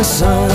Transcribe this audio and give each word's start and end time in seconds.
the 0.00 0.04
sun. 0.04 0.50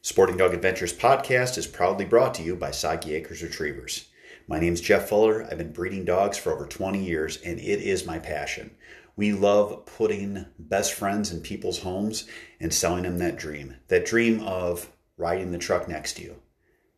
Sporting 0.00 0.38
Dog 0.38 0.54
Adventures 0.54 0.94
podcast 0.94 1.58
is 1.58 1.66
proudly 1.66 2.06
brought 2.06 2.32
to 2.34 2.42
you 2.42 2.56
by 2.56 2.70
Soggy 2.70 3.14
Acres 3.14 3.42
Retrievers. 3.42 4.08
My 4.48 4.58
name 4.58 4.72
is 4.72 4.80
Jeff 4.80 5.10
Fuller. 5.10 5.44
I've 5.44 5.58
been 5.58 5.74
breeding 5.74 6.06
dogs 6.06 6.38
for 6.38 6.54
over 6.54 6.66
20 6.66 7.04
years, 7.04 7.36
and 7.42 7.58
it 7.58 7.82
is 7.82 8.06
my 8.06 8.18
passion. 8.18 8.70
We 9.14 9.32
love 9.32 9.84
putting 9.84 10.46
best 10.58 10.94
friends 10.94 11.30
in 11.30 11.42
people's 11.42 11.80
homes 11.80 12.26
and 12.60 12.72
selling 12.72 13.02
them 13.02 13.18
that 13.18 13.36
dream 13.36 13.76
that 13.88 14.06
dream 14.06 14.40
of 14.40 14.90
riding 15.18 15.52
the 15.52 15.58
truck 15.58 15.86
next 15.86 16.14
to 16.14 16.22
you, 16.22 16.36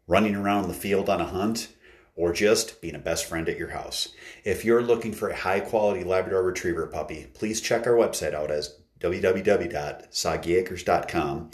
running 0.07 0.37
around 0.37 0.69
the 0.69 0.75
field 0.75 1.09
on 1.09 1.21
a 1.21 1.25
hunt, 1.25 1.75
or 2.17 2.33
just 2.33 2.81
being 2.81 2.95
a 2.95 2.99
best 2.99 3.27
friend 3.27 3.47
at 3.49 3.59
your 3.59 3.71
house. 3.71 4.09
If 4.45 4.65
you're 4.65 4.83
looking 4.83 5.13
for 5.13 5.29
a 5.29 5.37
high 5.37 5.61
quality 5.61 6.05
Labrador 6.05 6.43
Retriever 6.43 6.87
puppy, 6.87 7.27
please 7.35 7.61
check 7.61 7.87
our 7.87 7.95
website 7.95 8.35
out 8.35 8.51
as 8.51 8.79
www.soggyacres.com 9.01 11.51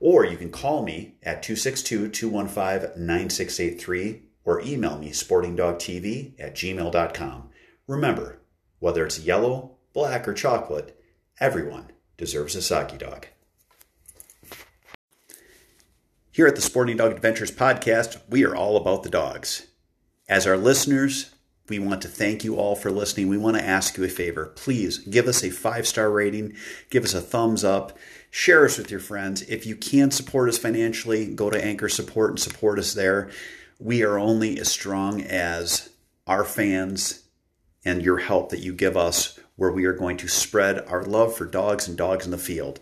or 0.00 0.24
you 0.24 0.36
can 0.36 0.50
call 0.50 0.82
me 0.82 1.14
at 1.22 1.42
262 1.42 2.08
215 2.08 3.06
9683 3.06 4.22
or 4.44 4.60
email 4.62 4.98
me 4.98 5.10
sportingdogtv 5.10 6.40
at 6.40 6.54
gmail.com. 6.54 7.50
Remember, 7.86 8.40
whether 8.78 9.04
it's 9.04 9.20
yellow, 9.20 9.76
black, 9.92 10.26
or 10.26 10.32
chocolate, 10.32 10.98
everyone 11.38 11.92
deserves 12.16 12.56
a 12.56 12.62
soggy 12.62 12.96
dog. 12.96 13.26
Here 16.32 16.46
at 16.46 16.54
the 16.54 16.62
Sporting 16.62 16.96
Dog 16.96 17.12
Adventures 17.12 17.50
podcast, 17.50 18.20
we 18.28 18.44
are 18.44 18.56
all 18.56 18.76
about 18.76 19.02
the 19.02 19.10
dogs. 19.10 19.66
As 20.30 20.46
our 20.46 20.56
listeners, 20.56 21.34
we 21.68 21.80
want 21.80 22.02
to 22.02 22.08
thank 22.08 22.44
you 22.44 22.54
all 22.54 22.76
for 22.76 22.92
listening. 22.92 23.26
We 23.26 23.36
want 23.36 23.56
to 23.56 23.66
ask 23.66 23.96
you 23.96 24.04
a 24.04 24.08
favor. 24.08 24.46
Please 24.46 24.98
give 24.98 25.26
us 25.26 25.42
a 25.42 25.50
five 25.50 25.88
star 25.88 26.08
rating, 26.08 26.54
give 26.88 27.02
us 27.02 27.14
a 27.14 27.20
thumbs 27.20 27.64
up, 27.64 27.98
share 28.30 28.64
us 28.64 28.78
with 28.78 28.92
your 28.92 29.00
friends. 29.00 29.42
If 29.42 29.66
you 29.66 29.74
can 29.74 30.12
support 30.12 30.48
us 30.48 30.56
financially, 30.56 31.26
go 31.26 31.50
to 31.50 31.62
Anchor 31.62 31.88
Support 31.88 32.30
and 32.30 32.38
support 32.38 32.78
us 32.78 32.94
there. 32.94 33.28
We 33.80 34.04
are 34.04 34.20
only 34.20 34.56
as 34.60 34.70
strong 34.70 35.20
as 35.20 35.90
our 36.28 36.44
fans 36.44 37.24
and 37.84 38.00
your 38.00 38.18
help 38.18 38.50
that 38.50 38.60
you 38.60 38.72
give 38.72 38.96
us, 38.96 39.36
where 39.56 39.72
we 39.72 39.84
are 39.84 39.92
going 39.92 40.16
to 40.18 40.28
spread 40.28 40.86
our 40.86 41.02
love 41.02 41.34
for 41.34 41.44
dogs 41.44 41.88
and 41.88 41.98
dogs 41.98 42.24
in 42.24 42.30
the 42.30 42.38
field. 42.38 42.78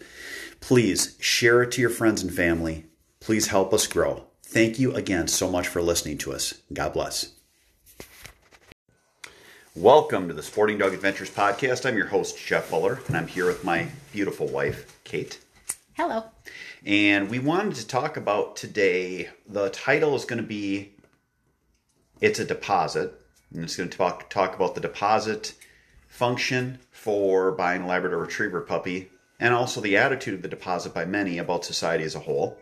Please 0.60 1.16
share 1.18 1.62
it 1.62 1.72
to 1.72 1.80
your 1.80 1.88
friends 1.88 2.22
and 2.22 2.34
family. 2.34 2.84
Please 3.20 3.46
help 3.46 3.72
us 3.72 3.86
grow. 3.86 4.24
Thank 4.42 4.78
you 4.78 4.92
again 4.94 5.28
so 5.28 5.50
much 5.50 5.66
for 5.66 5.80
listening 5.80 6.18
to 6.18 6.32
us. 6.34 6.52
God 6.74 6.92
bless. 6.92 7.37
Welcome 9.76 10.28
to 10.28 10.34
the 10.34 10.42
Sporting 10.42 10.78
Dog 10.78 10.94
Adventures 10.94 11.30
podcast. 11.30 11.86
I'm 11.86 11.96
your 11.96 12.06
host, 12.06 12.38
Jeff 12.38 12.64
Fuller, 12.64 13.00
and 13.06 13.16
I'm 13.16 13.28
here 13.28 13.46
with 13.46 13.64
my 13.64 13.86
beautiful 14.12 14.48
wife, 14.48 14.98
Kate. 15.04 15.38
Hello. 15.92 16.24
And 16.84 17.30
we 17.30 17.38
wanted 17.38 17.74
to 17.76 17.86
talk 17.86 18.16
about 18.16 18.56
today, 18.56 19.28
the 19.46 19.68
title 19.70 20.16
is 20.16 20.24
going 20.24 20.40
to 20.40 20.46
be 20.46 20.94
It's 22.20 22.40
a 22.40 22.44
Deposit. 22.44 23.12
And 23.54 23.62
it's 23.62 23.76
going 23.76 23.90
to 23.90 23.96
talk, 23.96 24.30
talk 24.30 24.56
about 24.56 24.74
the 24.74 24.80
deposit 24.80 25.54
function 26.08 26.78
for 26.90 27.52
buying 27.52 27.82
a 27.82 27.86
Labrador 27.86 28.18
Retriever 28.18 28.62
puppy 28.62 29.10
and 29.38 29.54
also 29.54 29.80
the 29.80 29.96
attitude 29.96 30.34
of 30.34 30.42
the 30.42 30.48
deposit 30.48 30.92
by 30.92 31.04
many 31.04 31.38
about 31.38 31.64
society 31.64 32.04
as 32.04 32.14
a 32.14 32.20
whole. 32.20 32.58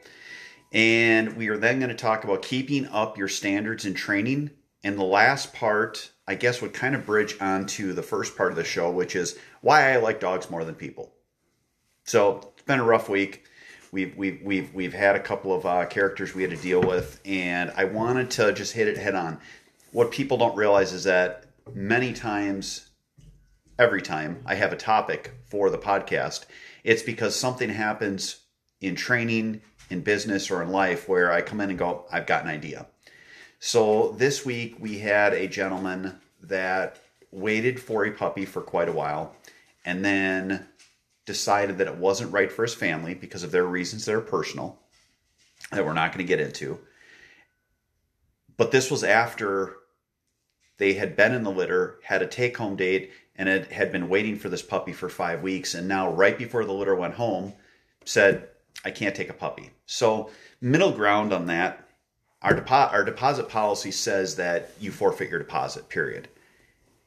And 0.73 1.37
we 1.37 1.49
are 1.49 1.57
then 1.57 1.79
going 1.79 1.89
to 1.89 1.95
talk 1.95 2.25
about 2.25 2.43
keeping 2.43 2.87
up 2.89 3.17
your 3.17 3.29
standards 3.29 3.87
in 3.87 3.95
training. 3.95 4.51
And 4.85 4.99
the 4.99 5.05
last 5.05 5.55
part, 5.55 6.11
I 6.29 6.35
guess, 6.35 6.61
would 6.61 6.75
kind 6.75 6.95
of 6.95 7.07
bridge 7.07 7.37
onto 7.41 7.93
the 7.93 8.03
first 8.03 8.37
part 8.37 8.51
of 8.51 8.57
the 8.57 8.65
show, 8.65 8.91
which 8.91 9.15
is 9.15 9.39
why 9.61 9.93
I 9.93 9.97
like 9.97 10.21
dogs 10.21 10.51
more 10.51 10.65
than 10.65 10.75
people. 10.75 11.13
So 12.05 12.53
it's 12.55 12.63
been 12.63 12.81
a 12.81 12.85
rough 12.85 13.09
week. 13.09 13.45
We've 13.93 14.17
we've 14.17 14.43
we've 14.43 14.75
we've 14.75 14.93
had 14.93 15.17
a 15.17 15.21
couple 15.21 15.55
of 15.55 15.65
uh, 15.65 15.87
characters 15.87 16.35
we 16.35 16.43
had 16.43 16.51
to 16.51 16.57
deal 16.57 16.81
with, 16.81 17.21
and 17.25 17.73
I 17.77 17.85
wanted 17.85 18.31
to 18.33 18.53
just 18.53 18.73
hit 18.73 18.89
it 18.89 18.99
head 18.99 19.15
on. 19.15 19.39
What 19.93 20.11
people 20.11 20.37
don't 20.37 20.57
realize 20.57 20.93
is 20.93 21.05
that 21.05 21.47
many 21.73 22.13
times, 22.13 22.91
every 23.79 24.03
time 24.03 24.43
I 24.45 24.57
have 24.57 24.73
a 24.73 24.77
topic 24.77 25.33
for 25.45 25.71
the 25.71 25.79
podcast, 25.79 26.47
it's 26.85 27.03
because 27.03 27.37
something 27.37 27.71
happens 27.71 28.41
in 28.81 28.95
training, 28.97 29.63
in 29.91 30.01
business, 30.01 30.51
or 30.51 30.63
in 30.63 30.71
life 30.71 31.09
where 31.09 31.33
I 31.33 31.41
come 31.41 31.61
in 31.61 31.71
and 31.71 31.79
go, 31.79 32.05
I've 32.11 32.27
got 32.27 32.45
an 32.45 32.51
idea. 32.51 32.87
So 33.59 34.15
this 34.19 34.45
week 34.45 34.77
we 34.79 34.99
had 34.99 35.33
a 35.33 35.49
gentleman 35.49 36.19
that 36.43 37.01
waited 37.31 37.81
for 37.81 38.05
a 38.05 38.11
puppy 38.11 38.45
for 38.45 38.61
quite 38.61 38.89
a 38.89 38.93
while 38.93 39.35
and 39.85 40.05
then 40.05 40.67
decided 41.25 41.79
that 41.79 41.89
it 41.89 41.97
wasn't 41.97 42.33
right 42.33 42.51
for 42.51 42.63
his 42.63 42.75
family 42.75 43.15
because 43.15 43.43
of 43.43 43.51
their 43.51 43.65
reasons 43.65 44.05
that 44.05 44.15
are 44.15 44.21
personal 44.21 44.79
that 45.73 45.85
we're 45.85 45.93
not 45.93 46.13
going 46.13 46.25
to 46.25 46.29
get 46.29 46.41
into. 46.41 46.79
But 48.57 48.71
this 48.71 48.91
was 48.91 49.05
after 49.05 49.75
they 50.79 50.95
had 50.95 51.17
been 51.17 51.35
in 51.35 51.43
the 51.43 51.51
litter, 51.51 51.99
had 52.03 52.23
a 52.23 52.27
take 52.27 52.57
home 52.57 52.77
date, 52.77 53.11
and 53.37 53.49
it 53.49 53.73
had 53.73 53.93
been 53.93 54.09
waiting 54.09 54.39
for 54.39 54.49
this 54.49 54.63
puppy 54.63 54.93
for 54.93 55.09
five 55.09 55.43
weeks. 55.43 55.75
And 55.75 55.89
now, 55.89 56.11
right 56.11 56.39
before 56.39 56.65
the 56.65 56.73
litter 56.73 56.95
went 56.95 57.15
home, 57.15 57.53
said, 58.05 58.49
I 58.85 58.91
can't 58.91 59.15
take 59.15 59.31
a 59.31 59.35
puppy. 59.35 59.71
So, 59.87 60.31
middle 60.61 60.93
ground 60.93 61.33
on 61.33 61.47
that 61.47 61.86
our, 62.47 62.55
depo- 62.55 62.93
our 62.93 63.05
deposit 63.05 63.49
policy 63.49 63.91
says 63.91 64.37
that 64.37 64.71
you 64.79 64.93
forfeit 64.93 65.29
your 65.29 65.41
deposit, 65.41 65.89
period. 65.89 66.29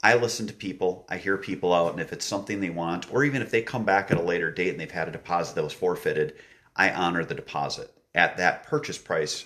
I 0.04 0.16
listen 0.16 0.48
to 0.48 0.54
people, 0.54 1.06
I 1.08 1.16
hear 1.16 1.38
people 1.38 1.74
out, 1.74 1.94
and 1.94 2.02
if 2.02 2.12
it's 2.12 2.26
something 2.26 2.60
they 2.60 2.70
want, 2.70 3.12
or 3.14 3.24
even 3.24 3.42
if 3.42 3.50
they 3.50 3.62
come 3.62 3.86
back 3.86 4.12
at 4.12 4.18
a 4.18 4.22
later 4.22 4.52
date 4.52 4.72
and 4.72 4.80
they've 4.80 4.92
had 4.92 5.08
a 5.08 5.14
deposit 5.14 5.56
that 5.56 5.64
was 5.64 5.72
forfeited, 5.72 6.36
I 6.76 6.92
honor 6.92 7.24
the 7.24 7.36
deposit 7.36 7.90
at 8.14 8.36
that 8.36 8.64
purchase 8.64 8.98
price 8.98 9.46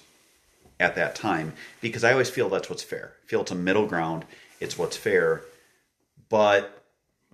at 0.80 0.96
that 0.96 1.14
time 1.14 1.54
because 1.80 2.04
I 2.04 2.12
always 2.12 2.30
feel 2.30 2.50
that's 2.50 2.72
what's 2.72 2.82
fair. 2.82 3.14
I 3.24 3.28
feel 3.28 3.42
it's 3.42 3.52
a 3.52 3.56
middle 3.56 3.86
ground, 3.86 4.26
it's 4.60 4.80
what's 4.80 4.98
fair. 4.98 5.44
But 6.28 6.86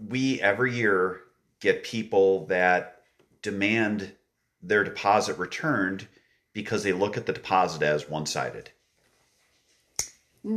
we 0.09 0.42
every 0.42 0.75
year 0.75 1.22
get 1.62 1.86
people 1.86 2.46
that 2.48 3.03
demand 3.42 4.12
their 4.62 4.84
deposit 4.84 5.38
returned 5.38 6.09
because 6.64 6.84
they 6.84 6.92
look 6.92 7.16
at 7.16 7.25
the 7.25 7.31
deposit 7.31 7.81
as 7.81 8.09
one 8.09 8.25
sided. 8.25 8.70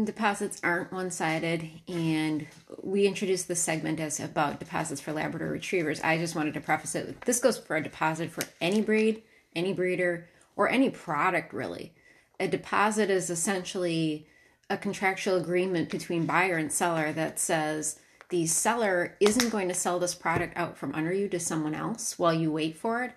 Deposits 0.04 0.60
aren't 0.64 0.92
one 0.92 1.10
sided, 1.10 1.68
and 1.86 2.46
we 2.82 3.06
introduced 3.06 3.46
this 3.46 3.62
segment 3.62 4.00
as 4.00 4.18
about 4.18 4.58
deposits 4.58 5.00
for 5.00 5.12
Labrador 5.12 5.48
retrievers. 5.48 6.00
I 6.00 6.18
just 6.18 6.34
wanted 6.34 6.54
to 6.54 6.60
preface 6.60 6.96
it 6.96 7.20
this 7.22 7.40
goes 7.40 7.58
for 7.58 7.76
a 7.76 7.82
deposit 7.82 8.30
for 8.30 8.42
any 8.60 8.80
breed, 8.80 9.22
any 9.54 9.72
breeder, 9.72 10.28
or 10.56 10.68
any 10.68 10.90
product 10.90 11.52
really. 11.52 11.92
A 12.40 12.48
deposit 12.48 13.10
is 13.10 13.30
essentially 13.30 14.26
a 14.68 14.76
contractual 14.76 15.36
agreement 15.36 15.88
between 15.88 16.26
buyer 16.26 16.56
and 16.56 16.72
seller 16.72 17.12
that 17.12 17.38
says 17.38 18.00
the 18.28 18.46
seller 18.46 19.16
isn't 19.20 19.50
going 19.50 19.68
to 19.68 19.74
sell 19.74 20.00
this 20.00 20.14
product 20.14 20.56
out 20.56 20.76
from 20.76 20.94
under 20.94 21.12
you 21.12 21.28
to 21.28 21.38
someone 21.38 21.74
else 21.74 22.18
while 22.18 22.34
you 22.34 22.50
wait 22.50 22.76
for 22.76 23.04
it 23.04 23.12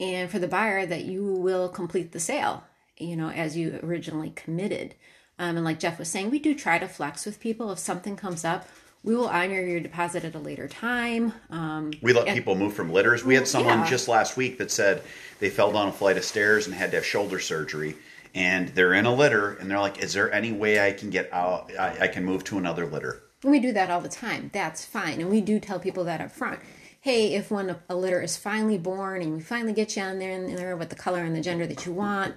and 0.00 0.30
for 0.30 0.38
the 0.38 0.48
buyer 0.48 0.86
that 0.86 1.04
you 1.04 1.22
will 1.24 1.68
complete 1.68 2.12
the 2.12 2.20
sale 2.20 2.64
you 2.96 3.14
know 3.16 3.28
as 3.30 3.56
you 3.56 3.78
originally 3.82 4.30
committed 4.30 4.94
um, 5.38 5.56
and 5.56 5.64
like 5.64 5.78
jeff 5.78 5.98
was 5.98 6.08
saying 6.08 6.30
we 6.30 6.38
do 6.38 6.54
try 6.54 6.78
to 6.78 6.88
flex 6.88 7.24
with 7.26 7.38
people 7.40 7.70
if 7.70 7.78
something 7.78 8.16
comes 8.16 8.44
up 8.44 8.66
we 9.02 9.14
will 9.16 9.28
honor 9.28 9.60
your 9.62 9.80
deposit 9.80 10.24
at 10.24 10.34
a 10.34 10.38
later 10.38 10.68
time 10.68 11.32
um, 11.50 11.90
We 12.02 12.12
let 12.12 12.26
and- 12.28 12.36
people 12.36 12.54
move 12.54 12.74
from 12.74 12.92
litters. 12.92 13.24
We 13.24 13.34
had 13.34 13.48
someone 13.48 13.78
Yeah. 13.78 13.88
just 13.88 14.08
last 14.08 14.36
week 14.36 14.58
that 14.58 14.70
said 14.70 15.02
they 15.38 15.48
fell 15.48 15.72
down 15.72 15.88
a 15.88 15.92
flight 15.92 16.18
of 16.18 16.24
stairs 16.24 16.66
and 16.66 16.74
had 16.74 16.90
to 16.90 16.98
have 16.98 17.06
shoulder 17.06 17.38
surgery. 17.38 17.96
And 18.34 18.68
they're 18.68 18.92
in 18.92 19.06
a 19.06 19.14
litter, 19.14 19.54
and 19.54 19.70
they're 19.70 19.80
like, 19.80 20.02
"Is 20.04 20.12
there 20.12 20.30
any 20.30 20.52
way 20.52 20.86
I 20.86 20.92
can 20.92 21.08
get 21.08 21.32
out? 21.32 21.72
I, 21.78 21.96
I 22.02 22.08
can 22.08 22.26
move 22.26 22.44
to 22.44 22.58
another 22.58 22.84
litter." 22.84 23.22
And 23.42 23.50
we 23.50 23.58
do 23.58 23.72
that 23.72 23.90
all 23.90 24.02
the 24.02 24.08
time. 24.10 24.50
That's 24.52 24.84
fine. 24.84 25.18
And 25.22 25.30
we 25.30 25.40
do 25.40 25.58
tell 25.58 25.80
people 25.80 26.04
that 26.04 26.20
up 26.20 26.30
front. 26.30 26.60
Hey, 27.02 27.32
if 27.34 27.50
when 27.50 27.70
a, 27.70 27.80
a 27.88 27.96
litter 27.96 28.20
is 28.20 28.36
finally 28.36 28.76
born 28.76 29.22
and 29.22 29.32
we 29.34 29.40
finally 29.40 29.72
get 29.72 29.96
you 29.96 30.02
on 30.02 30.18
there 30.18 30.32
in 30.32 30.54
there 30.54 30.76
with 30.76 30.90
the 30.90 30.96
color 30.96 31.22
and 31.24 31.34
the 31.34 31.40
gender 31.40 31.66
that 31.66 31.86
you 31.86 31.92
want, 31.92 32.34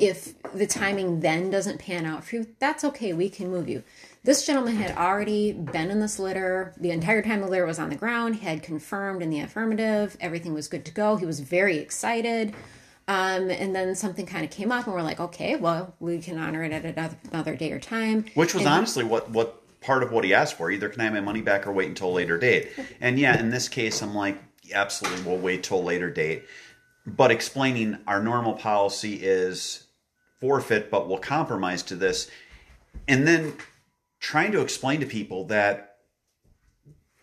if 0.00 0.40
the 0.54 0.66
timing 0.66 1.20
then 1.20 1.50
doesn't 1.50 1.78
pan 1.78 2.06
out 2.06 2.24
for 2.24 2.36
you, 2.36 2.46
that's 2.58 2.82
okay. 2.82 3.12
We 3.12 3.28
can 3.28 3.50
move 3.50 3.68
you. 3.68 3.82
This 4.24 4.46
gentleman 4.46 4.76
had 4.76 4.96
already 4.96 5.52
been 5.52 5.90
in 5.90 6.00
this 6.00 6.18
litter 6.18 6.72
the 6.78 6.92
entire 6.92 7.20
time 7.20 7.42
the 7.42 7.46
litter 7.46 7.66
was 7.66 7.78
on 7.78 7.90
the 7.90 7.94
ground, 7.96 8.36
had 8.36 8.62
confirmed 8.62 9.20
in 9.22 9.28
the 9.28 9.40
affirmative, 9.40 10.16
everything 10.18 10.54
was 10.54 10.66
good 10.66 10.86
to 10.86 10.92
go. 10.92 11.16
He 11.16 11.26
was 11.26 11.40
very 11.40 11.76
excited. 11.76 12.54
Um, 13.08 13.50
and 13.50 13.76
then 13.76 13.94
something 13.94 14.26
kind 14.26 14.44
of 14.44 14.50
came 14.50 14.72
up, 14.72 14.86
and 14.86 14.94
we're 14.94 15.02
like, 15.02 15.20
okay, 15.20 15.54
well, 15.54 15.94
we 16.00 16.18
can 16.18 16.38
honor 16.38 16.64
it 16.64 16.72
at 16.72 16.84
another, 16.84 17.16
another 17.30 17.54
day 17.54 17.70
or 17.70 17.78
time. 17.78 18.24
Which 18.34 18.52
was 18.54 18.64
And- 18.64 18.72
honestly 18.72 19.04
what 19.04 19.30
what 19.30 19.62
part 19.86 20.02
of 20.02 20.10
what 20.10 20.24
he 20.24 20.34
asked 20.34 20.56
for. 20.58 20.70
Either 20.70 20.88
can 20.88 21.00
I 21.00 21.04
have 21.04 21.12
my 21.12 21.20
money 21.20 21.40
back 21.40 21.66
or 21.66 21.72
wait 21.72 21.88
until 21.88 22.10
a 22.10 22.10
later 22.10 22.36
date. 22.36 22.68
And 23.00 23.18
yeah, 23.18 23.38
in 23.38 23.50
this 23.50 23.68
case, 23.68 24.02
I'm 24.02 24.14
like, 24.14 24.38
absolutely, 24.74 25.22
we'll 25.22 25.38
wait 25.38 25.62
till 25.62 25.78
a 25.78 25.82
later 25.82 26.10
date. 26.10 26.44
But 27.06 27.30
explaining 27.30 27.98
our 28.06 28.22
normal 28.22 28.54
policy 28.54 29.14
is 29.22 29.86
forfeit, 30.40 30.90
but 30.90 31.08
we'll 31.08 31.18
compromise 31.18 31.82
to 31.84 31.94
this, 31.94 32.28
and 33.06 33.28
then 33.28 33.54
trying 34.18 34.50
to 34.52 34.60
explain 34.60 35.00
to 35.00 35.06
people 35.06 35.44
that 35.46 35.98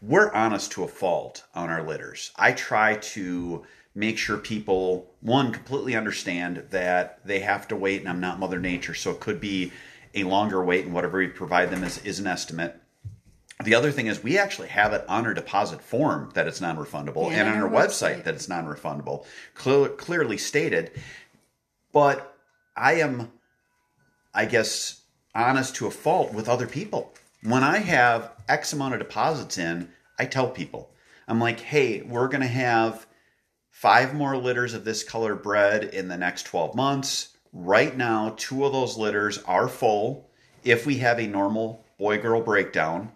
we're 0.01 0.31
honest 0.31 0.71
to 0.73 0.83
a 0.83 0.87
fault 0.87 1.43
on 1.53 1.69
our 1.69 1.85
litters. 1.85 2.31
I 2.37 2.51
try 2.51 2.95
to 2.95 3.65
make 3.95 4.17
sure 4.17 4.37
people 4.37 5.11
one 5.21 5.51
completely 5.51 5.95
understand 5.95 6.65
that 6.69 7.25
they 7.25 7.39
have 7.39 7.67
to 7.69 7.75
wait 7.75 7.99
and 7.99 8.09
I'm 8.09 8.19
not 8.19 8.39
mother 8.39 8.59
nature 8.59 8.93
so 8.93 9.11
it 9.11 9.19
could 9.19 9.39
be 9.39 9.71
a 10.13 10.23
longer 10.23 10.63
wait 10.63 10.85
and 10.85 10.93
whatever 10.93 11.17
we 11.17 11.27
provide 11.27 11.69
them 11.69 11.83
is, 11.83 12.03
is 12.03 12.19
an 12.19 12.27
estimate. 12.27 12.79
The 13.63 13.75
other 13.75 13.91
thing 13.91 14.07
is 14.07 14.23
we 14.23 14.37
actually 14.37 14.69
have 14.69 14.93
it 14.93 15.05
on 15.07 15.25
our 15.25 15.33
deposit 15.33 15.81
form 15.81 16.31
that 16.33 16.47
it's 16.47 16.59
non-refundable 16.59 17.31
Yeah, 17.31 17.41
and 17.41 17.49
on 17.49 17.57
our 17.57 17.63
our 17.63 17.69
website 17.87 18.17
website. 18.17 18.23
that 18.25 18.33
it's 18.35 18.49
non-refundable. 18.49 19.25
Clear, 19.53 19.89
clearly 19.89 20.37
stated. 20.37 20.91
But 21.91 22.35
I 22.75 22.93
am 22.95 23.31
I 24.33 24.45
guess, 24.45 25.01
honest 25.35 25.75
to 25.75 25.87
a 25.87 25.91
fault 25.91 26.33
with 26.33 26.49
other 26.49 26.67
people. 26.67 27.13
When 27.43 27.63
I 27.63 27.77
have 27.77 28.31
X 28.47 28.73
amount 28.73 28.93
of 28.95 28.99
deposits 28.99 29.57
in, 29.57 29.89
I 30.17 30.25
tell 30.25 30.49
people, 30.49 30.89
I'm 31.27 31.39
like, 31.39 31.59
hey, 31.59 32.01
we're 32.01 32.27
going 32.27 32.41
to 32.41 32.47
have 32.47 33.05
five 33.69 34.13
more 34.13 34.37
litters 34.37 34.73
of 34.73 34.85
this 34.85 35.03
color 35.03 35.35
bred 35.35 35.83
in 35.83 36.07
the 36.07 36.17
next 36.17 36.43
12 36.43 36.75
months. 36.75 37.32
Right 37.53 37.95
now, 37.95 38.33
two 38.35 38.65
of 38.65 38.73
those 38.73 38.97
litters 38.97 39.37
are 39.43 39.67
full 39.69 40.29
if 40.63 40.85
we 40.85 40.97
have 40.97 41.19
a 41.19 41.27
normal 41.27 41.85
boy 41.97 42.17
girl 42.17 42.41
breakdown, 42.41 43.11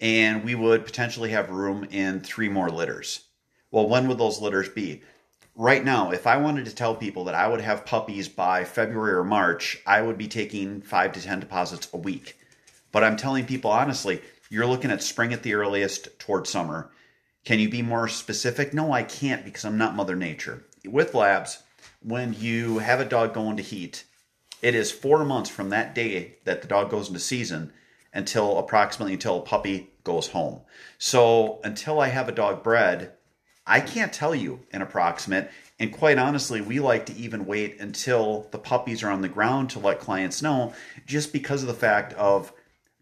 and 0.00 0.44
we 0.44 0.54
would 0.54 0.84
potentially 0.84 1.30
have 1.30 1.50
room 1.50 1.84
in 1.90 2.20
three 2.20 2.48
more 2.48 2.70
litters. 2.70 3.24
Well, 3.70 3.88
when 3.88 4.06
would 4.06 4.18
those 4.18 4.40
litters 4.40 4.68
be? 4.68 5.02
right 5.60 5.84
now, 5.84 6.10
if 6.10 6.26
I 6.26 6.38
wanted 6.38 6.64
to 6.64 6.74
tell 6.74 6.94
people 6.94 7.24
that 7.24 7.34
I 7.34 7.46
would 7.46 7.60
have 7.60 7.84
puppies 7.84 8.28
by 8.28 8.64
February 8.64 9.12
or 9.12 9.24
March, 9.24 9.78
I 9.86 10.00
would 10.00 10.16
be 10.16 10.26
taking 10.26 10.80
five 10.80 11.12
to 11.12 11.22
10 11.22 11.40
deposits 11.40 11.88
a 11.92 11.98
week. 11.98 12.38
But 12.92 13.04
I'm 13.04 13.16
telling 13.16 13.44
people 13.44 13.70
honestly, 13.70 14.22
you're 14.48 14.66
looking 14.66 14.90
at 14.90 15.02
spring 15.02 15.34
at 15.34 15.42
the 15.42 15.54
earliest 15.54 16.18
toward 16.18 16.46
summer. 16.46 16.90
Can 17.44 17.58
you 17.58 17.68
be 17.68 17.82
more 17.82 18.08
specific? 18.08 18.72
No, 18.72 18.92
I 18.92 19.02
can't 19.02 19.44
because 19.44 19.64
I'm 19.64 19.78
not 19.78 19.94
Mother 19.94 20.16
Nature. 20.16 20.64
With 20.86 21.14
labs, 21.14 21.62
when 22.02 22.34
you 22.34 22.78
have 22.78 23.00
a 23.00 23.04
dog 23.04 23.34
going 23.34 23.56
to 23.56 23.62
heat, 23.62 24.04
it 24.62 24.74
is 24.74 24.90
four 24.90 25.24
months 25.24 25.50
from 25.50 25.70
that 25.70 25.94
day 25.94 26.36
that 26.44 26.62
the 26.62 26.68
dog 26.68 26.90
goes 26.90 27.08
into 27.08 27.20
season 27.20 27.72
until 28.12 28.58
approximately 28.58 29.14
until 29.14 29.38
a 29.38 29.42
puppy 29.42 29.90
goes 30.04 30.28
home. 30.28 30.60
So 30.98 31.60
until 31.62 32.00
I 32.00 32.08
have 32.08 32.28
a 32.28 32.32
dog 32.32 32.62
bred, 32.62 33.12
I 33.66 33.80
can't 33.80 34.12
tell 34.12 34.34
you 34.34 34.60
an 34.72 34.82
approximate. 34.82 35.50
And 35.78 35.92
quite 35.92 36.18
honestly, 36.18 36.60
we 36.60 36.80
like 36.80 37.06
to 37.06 37.14
even 37.14 37.46
wait 37.46 37.80
until 37.80 38.48
the 38.50 38.58
puppies 38.58 39.02
are 39.02 39.10
on 39.10 39.22
the 39.22 39.28
ground 39.28 39.70
to 39.70 39.78
let 39.78 40.00
clients 40.00 40.42
know, 40.42 40.74
just 41.06 41.32
because 41.32 41.62
of 41.62 41.68
the 41.68 41.74
fact 41.74 42.12
of 42.14 42.52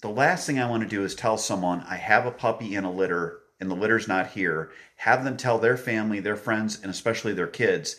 the 0.01 0.11
last 0.11 0.47
thing 0.47 0.59
I 0.59 0.69
want 0.69 0.83
to 0.83 0.89
do 0.89 1.05
is 1.05 1.15
tell 1.15 1.39
someone 1.39 1.85
I 1.89 1.97
have 1.97 2.27
a 2.27 2.31
puppy 2.31 2.75
in 2.75 2.85
a 2.85 2.93
litter 2.93 3.41
and 3.61 3.71
the 3.71 3.75
litter's 3.75 4.07
not 4.07 4.29
here. 4.29 4.71
Have 4.97 5.25
them 5.25 5.37
tell 5.37 5.59
their 5.59 5.77
family, 5.77 6.21
their 6.21 6.37
friends, 6.37 6.79
and 6.81 6.91
especially 6.91 7.33
their 7.33 7.49
kids, 7.49 7.97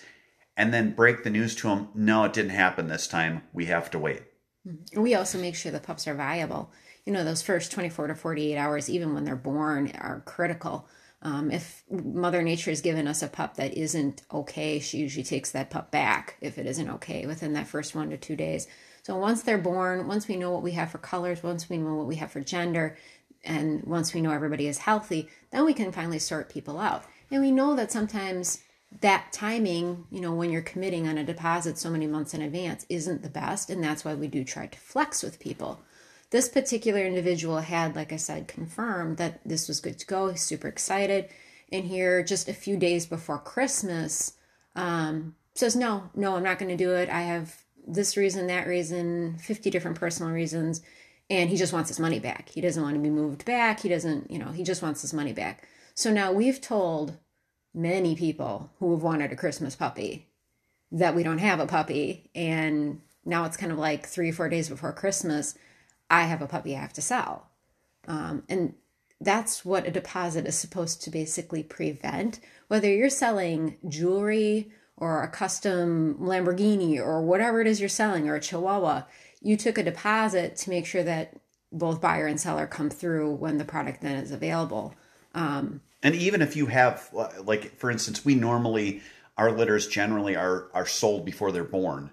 and 0.60 0.74
then 0.74 0.92
break 0.92 1.24
the 1.24 1.30
news 1.30 1.56
to 1.56 1.70
them. 1.70 1.88
No, 1.96 2.26
it 2.26 2.34
didn't 2.34 2.52
happen 2.52 2.90
this 2.90 3.08
time. 3.08 3.44
We 3.54 3.68
have 3.68 3.90
to 3.92 3.98
wait. 3.98 4.24
And 4.66 5.02
we 5.02 5.16
also 5.16 5.40
make 5.40 5.56
sure 5.56 5.72
the 5.72 5.80
pups 5.80 6.06
are 6.06 6.14
viable. 6.14 6.70
You 7.06 7.14
know, 7.14 7.24
those 7.24 7.42
first 7.42 7.72
24 7.72 8.08
to 8.08 8.16
48 8.16 8.58
hours, 8.58 8.90
even 8.90 9.14
when 9.14 9.24
they're 9.24 9.38
born, 9.38 9.94
are 9.98 10.22
critical. 10.26 10.86
Um, 11.22 11.50
if 11.50 11.84
Mother 11.90 12.44
Nature 12.44 12.72
has 12.72 12.82
given 12.82 13.08
us 13.08 13.24
a 13.24 13.30
pup 13.30 13.56
that 13.56 13.74
isn't 13.74 14.22
okay, 14.34 14.80
she 14.80 14.98
usually 14.98 15.24
takes 15.24 15.50
that 15.52 15.70
pup 15.70 15.92
back 15.92 16.36
if 16.42 16.58
it 16.58 16.66
isn't 16.66 16.90
okay 16.90 17.26
within 17.26 17.54
that 17.54 17.68
first 17.68 17.96
one 17.96 18.10
to 18.10 18.18
two 18.18 18.36
days. 18.36 18.68
So 19.04 19.16
once 19.16 19.42
they're 19.44 19.58
born, 19.58 20.08
once 20.08 20.28
we 20.28 20.36
know 20.36 20.52
what 20.52 20.62
we 20.62 20.74
have 20.74 20.92
for 20.92 20.98
colors, 20.98 21.42
once 21.42 21.70
we 21.70 21.78
know 21.78 21.96
what 21.96 22.08
we 22.08 22.18
have 22.18 22.32
for 22.32 22.42
gender, 22.42 22.98
and 23.46 23.82
once 23.86 24.14
we 24.14 24.20
know 24.20 24.32
everybody 24.32 24.68
is 24.68 24.80
healthy, 24.80 25.30
then 25.52 25.64
we 25.64 25.74
can 25.74 25.94
finally 25.94 26.20
sort 26.20 26.50
people 26.50 26.80
out. 26.80 27.06
And 27.32 27.42
we 27.42 27.52
know 27.52 27.78
that 27.78 27.94
sometimes 27.94 28.62
that 29.01 29.31
timing, 29.31 30.06
you 30.12 30.19
know, 30.19 30.33
when 30.33 30.51
you're 30.51 30.62
committing 30.62 31.07
on 31.07 31.18
a 31.18 31.24
deposit 31.24 31.77
so 31.77 31.89
many 31.89 32.07
months 32.07 32.33
in 32.33 32.41
advance 32.41 32.86
isn't 32.89 33.21
the 33.21 33.30
best. 33.30 33.69
And 33.69 33.83
that's 33.83 34.03
why 34.03 34.15
we 34.15 34.27
do 34.27 34.44
try 34.44 34.68
to 34.68 34.80
flex 34.80 35.24
with 35.24 35.39
people. 35.39 35.81
This 36.31 36.50
particular 36.50 37.01
individual 37.06 37.59
had, 37.59 37.95
like 37.95 38.12
I 38.12 38.18
said, 38.18 38.47
confirmed 38.47 39.18
that 39.18 39.41
this 39.45 39.68
was 39.68 39.80
good 39.80 39.97
to 40.00 40.06
go. 40.06 40.30
He's 40.30 40.41
super 40.41 40.68
excited. 40.68 41.30
And 41.71 41.86
here, 41.86 42.24
just 42.24 42.50
a 42.50 42.53
few 42.53 42.77
days 42.77 43.06
before 43.06 43.39
Christmas, 43.39 44.33
um, 44.75 45.36
says, 45.53 45.75
No, 45.75 46.09
no, 46.15 46.36
I'm 46.36 46.44
not 46.44 46.59
going 46.59 46.69
to 46.69 46.83
do 46.83 46.94
it. 46.94 47.09
I 47.09 47.21
have 47.21 47.56
this 47.88 48.18
reason, 48.18 48.47
that 48.47 48.68
reason, 48.68 49.38
50 49.38 49.69
different 49.69 50.00
personal 50.00 50.31
reasons. 50.31 50.81
And 51.31 51.50
he 51.50 51.57
just 51.57 51.74
wants 51.74 51.89
his 51.89 52.00
money 52.00 52.19
back. 52.19 52.50
He 52.50 52.62
doesn't 52.62 52.81
want 52.81 52.95
to 52.95 53.01
be 53.01 53.09
moved 53.09 53.45
back. 53.45 53.81
He 53.81 53.89
doesn't, 53.89 54.31
you 54.31 54.39
know, 54.39 54.51
he 54.51 54.63
just 54.63 54.81
wants 54.81 55.01
his 55.01 55.13
money 55.13 55.33
back. 55.33 55.68
So 55.94 56.12
now 56.12 56.31
we've 56.31 56.59
told 56.59 57.18
many 57.74 58.16
people 58.16 58.71
who 58.80 58.92
have 58.92 59.04
wanted 59.04 59.31
a 59.31 59.36
Christmas 59.36 59.75
puppy 59.75 60.27
that 60.92 61.16
we 61.16 61.24
don't 61.24 61.38
have 61.39 61.60
a 61.60 61.68
puppy. 61.68 62.30
And 62.33 63.01
now 63.25 63.45
it's 63.45 63.57
kind 63.57 63.71
of 63.71 63.77
like 63.77 64.06
three, 64.06 64.30
or 64.30 64.33
four 64.33 64.50
days 64.50 64.69
before 64.69 64.92
Christmas, 64.92 65.56
I 66.10 66.24
have 66.24 66.42
a 66.42 66.48
puppy 66.48 66.75
I 66.75 66.80
have 66.80 66.94
to 66.94 67.01
sell. 67.01 67.48
Um, 68.07 68.44
and 68.50 68.74
that's 69.21 69.63
what 69.63 69.86
a 69.86 69.92
deposit 69.92 70.48
is 70.48 70.57
supposed 70.57 71.04
to 71.04 71.12
basically 71.12 71.62
prevent. 71.62 72.39
Whether 72.68 72.92
you're 72.92 73.10
selling 73.10 73.77
jewelry 73.88 74.72
or 74.98 75.22
a 75.22 75.27
custom 75.27 76.18
Lamborghini 76.19 76.98
or 76.98 77.22
whatever 77.22 77.62
it 77.62 77.68
is 77.68 77.80
you're 77.80 77.89
selling 77.89 78.27
or 78.27 78.36
a 78.36 78.42
Chihuahua, 78.42 79.04
you 79.42 79.57
took 79.57 79.77
a 79.77 79.83
deposit 79.83 80.56
to 80.57 80.69
make 80.69 80.86
sure 80.86 81.03
that 81.03 81.36
both 81.72 82.01
buyer 82.01 82.27
and 82.27 82.39
seller 82.39 82.65
come 82.65 82.89
through 82.89 83.34
when 83.36 83.58
the 83.58 83.65
product 83.65 84.01
then 84.01 84.15
is 84.15 84.32
available. 84.32 84.96
And 86.01 86.15
even 86.15 86.41
if 86.41 86.56
you 86.56 86.68
have, 86.68 87.10
like, 87.44 87.77
for 87.77 87.91
instance, 87.91 88.24
we 88.24 88.36
normally, 88.36 89.01
our 89.38 89.51
litters 89.51 89.88
generally 89.88 90.36
are, 90.36 90.70
are 90.74 90.86
sold 90.86 91.25
before 91.25 91.51
they're 91.51 91.63
born. 91.63 92.12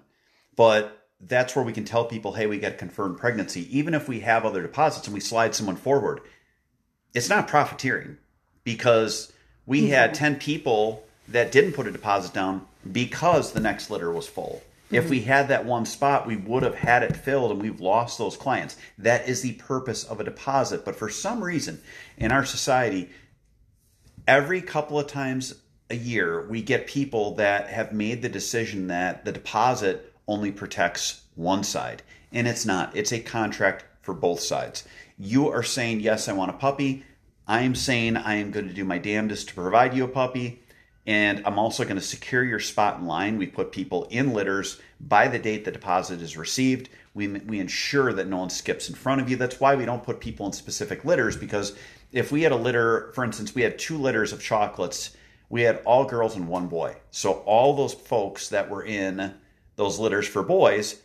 But 0.55 1.05
that's 1.21 1.55
where 1.55 1.65
we 1.65 1.73
can 1.73 1.85
tell 1.85 2.05
people, 2.05 2.33
hey, 2.33 2.47
we 2.47 2.59
got 2.59 2.77
confirmed 2.77 3.17
pregnancy. 3.17 3.77
Even 3.77 3.93
if 3.93 4.07
we 4.07 4.19
have 4.21 4.45
other 4.45 4.61
deposits 4.61 5.07
and 5.07 5.13
we 5.13 5.19
slide 5.19 5.55
someone 5.55 5.75
forward, 5.75 6.21
it's 7.13 7.29
not 7.29 7.47
profiteering 7.47 8.17
because 8.63 9.31
we 9.65 9.81
mm-hmm. 9.81 9.91
had 9.91 10.13
10 10.13 10.37
people 10.37 11.03
that 11.29 11.51
didn't 11.51 11.73
put 11.73 11.87
a 11.87 11.91
deposit 11.91 12.33
down 12.33 12.65
because 12.91 13.51
the 13.51 13.59
next 13.59 13.89
litter 13.89 14.11
was 14.11 14.27
full. 14.27 14.61
If 14.89 15.03
mm-hmm. 15.03 15.09
we 15.09 15.21
had 15.21 15.49
that 15.49 15.65
one 15.65 15.85
spot, 15.85 16.27
we 16.27 16.37
would 16.37 16.63
have 16.63 16.75
had 16.75 17.03
it 17.03 17.17
filled 17.17 17.51
and 17.51 17.61
we've 17.61 17.81
lost 17.81 18.17
those 18.17 18.37
clients. 18.37 18.77
That 18.97 19.27
is 19.27 19.41
the 19.41 19.53
purpose 19.53 20.03
of 20.03 20.19
a 20.19 20.23
deposit. 20.23 20.85
But 20.85 20.95
for 20.95 21.09
some 21.09 21.43
reason 21.43 21.81
in 22.17 22.31
our 22.31 22.45
society, 22.45 23.09
every 24.27 24.61
couple 24.61 24.99
of 24.99 25.07
times 25.07 25.55
a 25.89 25.95
year, 25.95 26.45
we 26.47 26.61
get 26.61 26.85
people 26.85 27.35
that 27.35 27.69
have 27.69 27.93
made 27.93 28.21
the 28.21 28.29
decision 28.29 28.87
that 28.87 29.23
the 29.23 29.31
deposit 29.31 30.13
only 30.27 30.51
protects 30.51 31.21
one 31.35 31.63
side. 31.63 32.03
And 32.33 32.47
it's 32.47 32.65
not, 32.65 32.95
it's 32.95 33.13
a 33.13 33.19
contract 33.19 33.85
for 34.01 34.13
both 34.13 34.41
sides. 34.41 34.85
You 35.17 35.49
are 35.49 35.63
saying, 35.63 36.01
Yes, 36.01 36.27
I 36.27 36.33
want 36.33 36.51
a 36.51 36.53
puppy. 36.53 37.05
I 37.47 37.61
am 37.61 37.75
saying, 37.75 38.17
I 38.17 38.35
am 38.35 38.51
going 38.51 38.67
to 38.67 38.73
do 38.73 38.83
my 38.83 38.97
damnedest 38.97 39.47
to 39.49 39.53
provide 39.55 39.95
you 39.95 40.03
a 40.03 40.09
puppy. 40.09 40.61
And 41.05 41.41
I'm 41.45 41.57
also 41.57 41.85
going 41.85 41.95
to 41.95 42.01
secure 42.01 42.43
your 42.43 42.59
spot 42.59 42.99
in 42.99 43.05
line. 43.05 43.37
We 43.37 43.47
put 43.47 43.71
people 43.71 44.03
in 44.09 44.33
litters 44.33 44.81
by 44.99 45.29
the 45.29 45.39
date 45.39 45.63
the 45.63 45.71
deposit 45.71 46.21
is 46.21 46.35
received. 46.35 46.89
We, 47.13 47.29
we 47.29 47.61
ensure 47.61 48.11
that 48.11 48.27
no 48.27 48.39
one 48.39 48.49
skips 48.49 48.89
in 48.89 48.95
front 48.95 49.21
of 49.21 49.29
you. 49.29 49.37
That's 49.37 49.61
why 49.61 49.75
we 49.75 49.85
don't 49.85 50.03
put 50.03 50.19
people 50.19 50.45
in 50.45 50.51
specific 50.51 51.05
litters 51.05 51.37
because 51.37 51.77
if 52.11 52.31
we 52.31 52.43
had 52.43 52.51
a 52.51 52.57
litter, 52.57 53.11
for 53.13 53.23
instance, 53.23 53.53
we 53.53 53.63
had 53.63 53.77
two 53.77 53.97
litters 53.97 54.33
of 54.33 54.41
chocolates, 54.41 55.15
we 55.49 55.61
had 55.61 55.81
all 55.85 56.05
girls 56.05 56.35
and 56.35 56.47
one 56.47 56.67
boy. 56.67 56.95
So 57.11 57.33
all 57.45 57.75
those 57.75 57.93
folks 57.93 58.49
that 58.49 58.69
were 58.69 58.83
in 58.83 59.33
those 59.75 59.99
litters 59.99 60.27
for 60.27 60.43
boys 60.43 61.01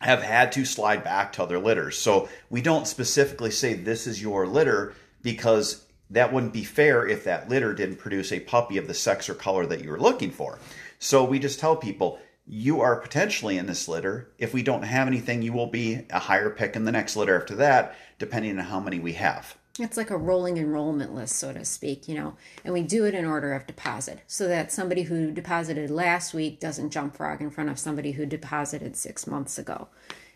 have 0.00 0.22
had 0.22 0.52
to 0.52 0.64
slide 0.64 1.04
back 1.04 1.32
to 1.32 1.42
other 1.42 1.58
litters. 1.58 1.98
So 1.98 2.28
we 2.48 2.62
don't 2.62 2.86
specifically 2.86 3.50
say 3.50 3.74
this 3.74 4.06
is 4.06 4.22
your 4.22 4.46
litter 4.46 4.94
because 5.22 5.84
that 6.08 6.32
wouldn't 6.32 6.54
be 6.54 6.64
fair 6.64 7.06
if 7.06 7.24
that 7.24 7.48
litter 7.48 7.74
didn't 7.74 7.96
produce 7.96 8.32
a 8.32 8.40
puppy 8.40 8.78
of 8.78 8.86
the 8.86 8.94
sex 8.94 9.28
or 9.28 9.34
color 9.34 9.66
that 9.66 9.84
you 9.84 9.90
were 9.90 10.00
looking 10.00 10.30
for. 10.30 10.58
So 10.98 11.24
we 11.24 11.38
just 11.38 11.60
tell 11.60 11.76
people 11.76 12.18
you 12.46 12.80
are 12.80 12.96
potentially 12.96 13.58
in 13.58 13.66
this 13.66 13.88
litter. 13.88 14.32
If 14.38 14.54
we 14.54 14.62
don't 14.62 14.82
have 14.82 15.06
anything, 15.06 15.42
you 15.42 15.52
will 15.52 15.68
be 15.68 16.06
a 16.10 16.18
higher 16.18 16.50
pick 16.50 16.74
in 16.74 16.84
the 16.84 16.92
next 16.92 17.14
litter 17.14 17.38
after 17.38 17.54
that, 17.56 17.94
depending 18.18 18.58
on 18.58 18.64
how 18.64 18.80
many 18.80 18.98
we 18.98 19.12
have. 19.12 19.54
It's 19.78 19.96
like 19.96 20.10
a 20.10 20.16
rolling 20.16 20.58
enrollment 20.58 21.14
list, 21.14 21.36
so 21.36 21.52
to 21.52 21.64
speak, 21.64 22.08
you 22.08 22.14
know, 22.14 22.36
and 22.64 22.74
we 22.74 22.82
do 22.82 23.04
it 23.04 23.14
in 23.14 23.24
order 23.24 23.52
of 23.54 23.66
deposit 23.66 24.20
so 24.26 24.48
that 24.48 24.72
somebody 24.72 25.04
who 25.04 25.30
deposited 25.30 25.90
last 25.90 26.34
week 26.34 26.60
doesn't 26.60 26.90
jump 26.90 27.16
frog 27.16 27.40
in 27.40 27.50
front 27.50 27.70
of 27.70 27.78
somebody 27.78 28.12
who 28.12 28.26
deposited 28.26 28.96
six 28.96 29.26
months 29.26 29.58
ago. 29.58 29.88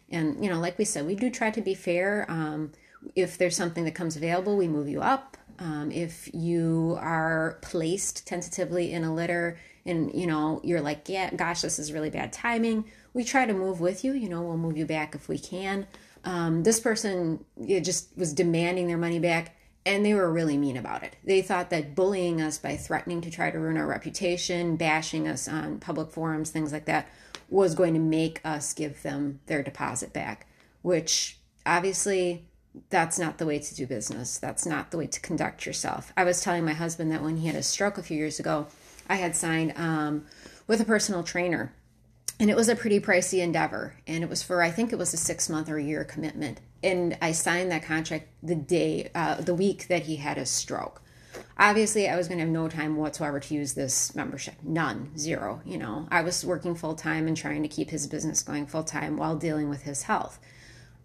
And, 0.09 0.43
you 0.43 0.49
know, 0.49 0.61
like 0.61 0.79
we 0.79 0.85
said, 0.85 1.07
we 1.07 1.15
do 1.15 1.31
try 1.31 1.51
to 1.51 1.61
be 1.61 1.75
fair. 1.75 2.25
Um, 2.31 2.73
if 3.17 3.37
there's 3.37 3.57
something 3.57 3.85
that 3.85 3.95
comes 3.95 4.17
available, 4.17 4.57
we 4.57 4.69
move 4.69 4.89
you 4.89 5.03
up. 5.03 5.37
Um, 5.59 5.91
if 5.91 6.33
you 6.33 6.97
are 7.01 7.59
placed 7.61 8.27
tentatively 8.27 8.93
in 8.93 9.05
a 9.05 9.15
litter 9.15 9.59
and 9.87 10.13
you 10.15 10.27
know 10.27 10.61
you're 10.65 10.81
like 10.81 11.09
yeah 11.09 11.31
gosh 11.35 11.61
this 11.61 11.79
is 11.79 11.93
really 11.93 12.11
bad 12.11 12.33
timing 12.33 12.85
we 13.13 13.23
try 13.23 13.47
to 13.47 13.53
move 13.53 13.81
with 13.81 14.05
you 14.05 14.13
you 14.13 14.29
know 14.29 14.43
we'll 14.43 14.57
move 14.57 14.77
you 14.77 14.87
back 14.87 15.15
if 15.15 15.29
we 15.29 15.39
can 15.39 15.87
um, 16.25 16.63
this 16.63 16.81
person 16.81 17.45
just 17.59 18.17
was 18.17 18.33
demanding 18.33 18.87
their 18.87 18.99
money 18.99 19.19
back 19.19 19.57
and 19.87 20.05
they 20.05 20.15
were 20.15 20.33
really 20.33 20.57
mean 20.57 20.77
about 20.77 21.03
it. 21.03 21.17
They 21.25 21.43
thought 21.43 21.71
that 21.71 21.95
bullying 21.95 22.41
us 22.41 22.57
by 22.59 22.77
threatening 22.77 23.21
to 23.23 23.31
try 23.31 23.51
to 23.51 23.59
ruin 23.59 23.77
our 23.77 23.87
reputation 23.87 24.77
bashing 24.77 25.29
us 25.29 25.47
on 25.47 25.79
public 25.79 26.11
forums 26.11 26.51
things 26.51 26.73
like 26.73 26.87
that 26.87 27.09
was 27.51 27.75
going 27.75 27.95
to 27.95 28.01
make 28.01 28.41
us 28.45 28.73
give 28.73 29.03
them 29.03 29.41
their 29.47 29.63
deposit 29.63 30.13
back 30.13 30.47
which 30.83 31.39
obviously 31.67 32.47
that's 32.91 33.19
not 33.19 33.39
the 33.39 33.47
way 33.47 33.59
to 33.59 33.75
do 33.75 33.87
business. 33.87 34.39
That's 34.39 34.67
not 34.67 34.91
the 34.91 34.99
way 34.99 35.07
to 35.07 35.21
conduct 35.21 35.65
yourself. 35.65 36.13
I 36.17 36.25
was 36.25 36.43
telling 36.43 36.65
my 36.65 36.73
husband 36.73 37.13
that 37.13 37.23
when 37.23 37.37
he 37.37 37.47
had 37.47 37.57
a 37.57 37.63
stroke 37.63 37.99
a 37.99 38.03
few 38.03 38.17
years 38.17 38.41
ago 38.41 38.67
I 39.09 39.17
had 39.17 39.37
signed 39.37 39.75
um, 39.77 40.25
with 40.67 40.81
a 40.81 40.85
personal 40.85 41.23
trainer. 41.23 41.75
And 42.41 42.51
it 42.51 42.57
was 42.57 42.69
a 42.69 42.77
pretty 42.77 43.01
pricey 43.01 43.41
endeavor. 43.41 43.97
And 44.07 44.25
it 44.25 44.31
was 44.31 44.43
for, 44.43 44.63
I 44.63 44.71
think 44.71 44.93
it 44.93 44.99
was 44.99 45.15
a 45.15 45.17
six 45.17 45.49
month 45.49 45.69
or 45.69 45.79
a 45.79 45.83
year 45.83 46.05
commitment. 46.05 46.61
And 46.83 47.17
I 47.23 47.33
signed 47.33 47.71
that 47.71 47.85
contract 47.85 48.29
the 48.43 48.57
day, 48.57 49.11
uh, 49.15 49.37
the 49.41 49.55
week 49.55 49.89
that 49.89 50.03
he 50.03 50.17
had 50.17 50.37
a 50.37 50.47
stroke. 50.47 51.01
Obviously, 51.59 52.09
I 52.09 52.17
was 52.17 52.29
going 52.29 52.39
to 52.39 52.45
have 52.45 52.53
no 52.53 52.69
time 52.69 52.97
whatsoever 52.97 53.41
to 53.41 53.55
use 53.55 53.75
this 53.75 54.15
membership. 54.15 54.55
None, 54.63 55.17
zero. 55.17 55.63
You 55.65 55.79
know, 55.79 56.09
I 56.11 56.23
was 56.23 56.45
working 56.45 56.75
full 56.75 56.95
time 56.95 57.27
and 57.27 57.37
trying 57.37 57.63
to 57.63 57.69
keep 57.69 57.91
his 57.91 58.07
business 58.07 58.43
going 58.43 58.67
full 58.67 58.85
time 58.85 59.17
while 59.17 59.37
dealing 59.37 59.69
with 59.69 59.83
his 59.83 60.03
health. 60.03 60.39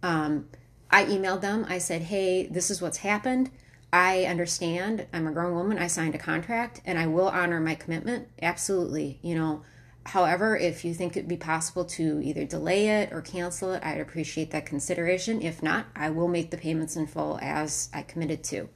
Um, 0.02 0.50
I 0.92 1.06
emailed 1.06 1.42
them. 1.42 1.66
I 1.70 1.78
said, 1.78 2.04
hey, 2.04 2.48
this 2.48 2.72
is 2.72 2.82
what's 2.82 2.98
happened. 2.98 3.52
I 3.94 4.26
understand. 4.26 5.08
I'm 5.14 5.28
a 5.28 5.32
grown 5.32 5.56
woman. 5.56 5.78
I 5.78 5.88
signed 5.88 6.16
a 6.16 6.20
contract 6.20 6.82
and 6.86 6.98
I 6.98 7.08
will 7.08 7.30
honor 7.30 7.60
my 7.60 7.76
commitment. 7.76 8.28
Absolutely. 8.42 9.20
You 9.22 9.36
know, 9.36 9.64
however, 10.10 10.58
if 10.58 10.84
you 10.84 10.94
think 10.94 11.16
it'd 11.16 11.30
be 11.30 11.38
possible 11.38 11.86
to 11.86 12.20
either 12.24 12.46
delay 12.46 12.88
it 12.88 13.14
or 13.14 13.22
cancel 13.22 13.74
it, 13.74 13.84
I'd 13.84 14.02
appreciate 14.02 14.52
that 14.52 14.66
consideration. 14.66 15.42
If 15.42 15.62
not, 15.64 15.86
I 15.96 16.10
will 16.10 16.28
make 16.28 16.52
the 16.52 16.58
payments 16.58 16.96
in 16.96 17.08
full 17.08 17.40
as 17.42 17.90
I 17.94 18.02
committed 18.02 18.44
to. 18.46 18.70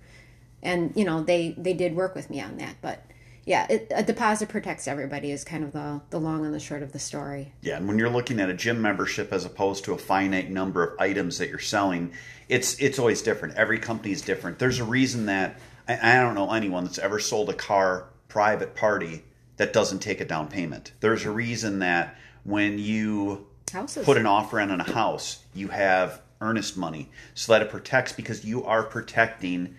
And, 0.61 0.93
you 0.95 1.03
know, 1.03 1.23
they 1.23 1.55
they 1.57 1.73
did 1.73 1.95
work 1.95 2.15
with 2.15 2.29
me 2.29 2.39
on 2.39 2.57
that, 2.57 2.75
but 2.81 3.03
yeah, 3.45 3.67
it, 3.69 3.91
a 3.93 4.03
deposit 4.03 4.47
protects 4.47 4.87
everybody 4.87 5.31
is 5.31 5.43
kind 5.43 5.63
of 5.63 5.73
the 5.73 6.01
the 6.09 6.19
long 6.19 6.45
and 6.45 6.53
the 6.53 6.59
short 6.59 6.83
of 6.83 6.93
the 6.93 6.99
story. 6.99 7.51
Yeah, 7.61 7.77
and 7.77 7.87
when 7.87 7.99
you're 7.99 8.09
looking 8.09 8.39
at 8.39 8.49
a 8.49 8.53
gym 8.53 8.81
membership 8.81 9.33
as 9.33 9.43
opposed 9.43 9.83
to 9.85 9.93
a 9.93 9.97
finite 9.97 10.49
number 10.49 10.83
of 10.83 10.99
items 10.99 11.39
that 11.39 11.49
you're 11.49 11.59
selling, 11.59 12.13
it's 12.47 12.79
it's 12.81 12.99
always 12.99 13.21
different. 13.21 13.55
Every 13.55 13.79
company 13.79 14.13
is 14.13 14.21
different. 14.21 14.59
There's 14.59 14.79
a 14.79 14.85
reason 14.85 15.25
that 15.25 15.59
I, 15.87 16.13
I 16.13 16.21
don't 16.21 16.35
know 16.35 16.51
anyone 16.53 16.85
that's 16.85 16.99
ever 16.99 17.19
sold 17.19 17.49
a 17.49 17.53
car 17.53 18.05
private 18.29 18.75
party 18.75 19.23
that 19.63 19.71
doesn't 19.71 19.99
take 19.99 20.19
a 20.19 20.25
down 20.25 20.49
payment. 20.49 20.91
There's 20.99 21.23
a 21.23 21.31
reason 21.31 21.79
that 21.79 22.17
when 22.43 22.79
you 22.79 23.47
Houses. 23.71 24.05
put 24.05 24.17
an 24.17 24.25
offer 24.25 24.59
in 24.59 24.69
on 24.71 24.81
a 24.81 24.91
house, 24.91 25.41
you 25.55 25.69
have 25.69 26.21
earnest 26.41 26.75
money 26.75 27.09
so 27.33 27.53
that 27.53 27.61
it 27.61 27.69
protects 27.69 28.11
because 28.11 28.43
you 28.43 28.65
are 28.65 28.83
protecting 28.83 29.75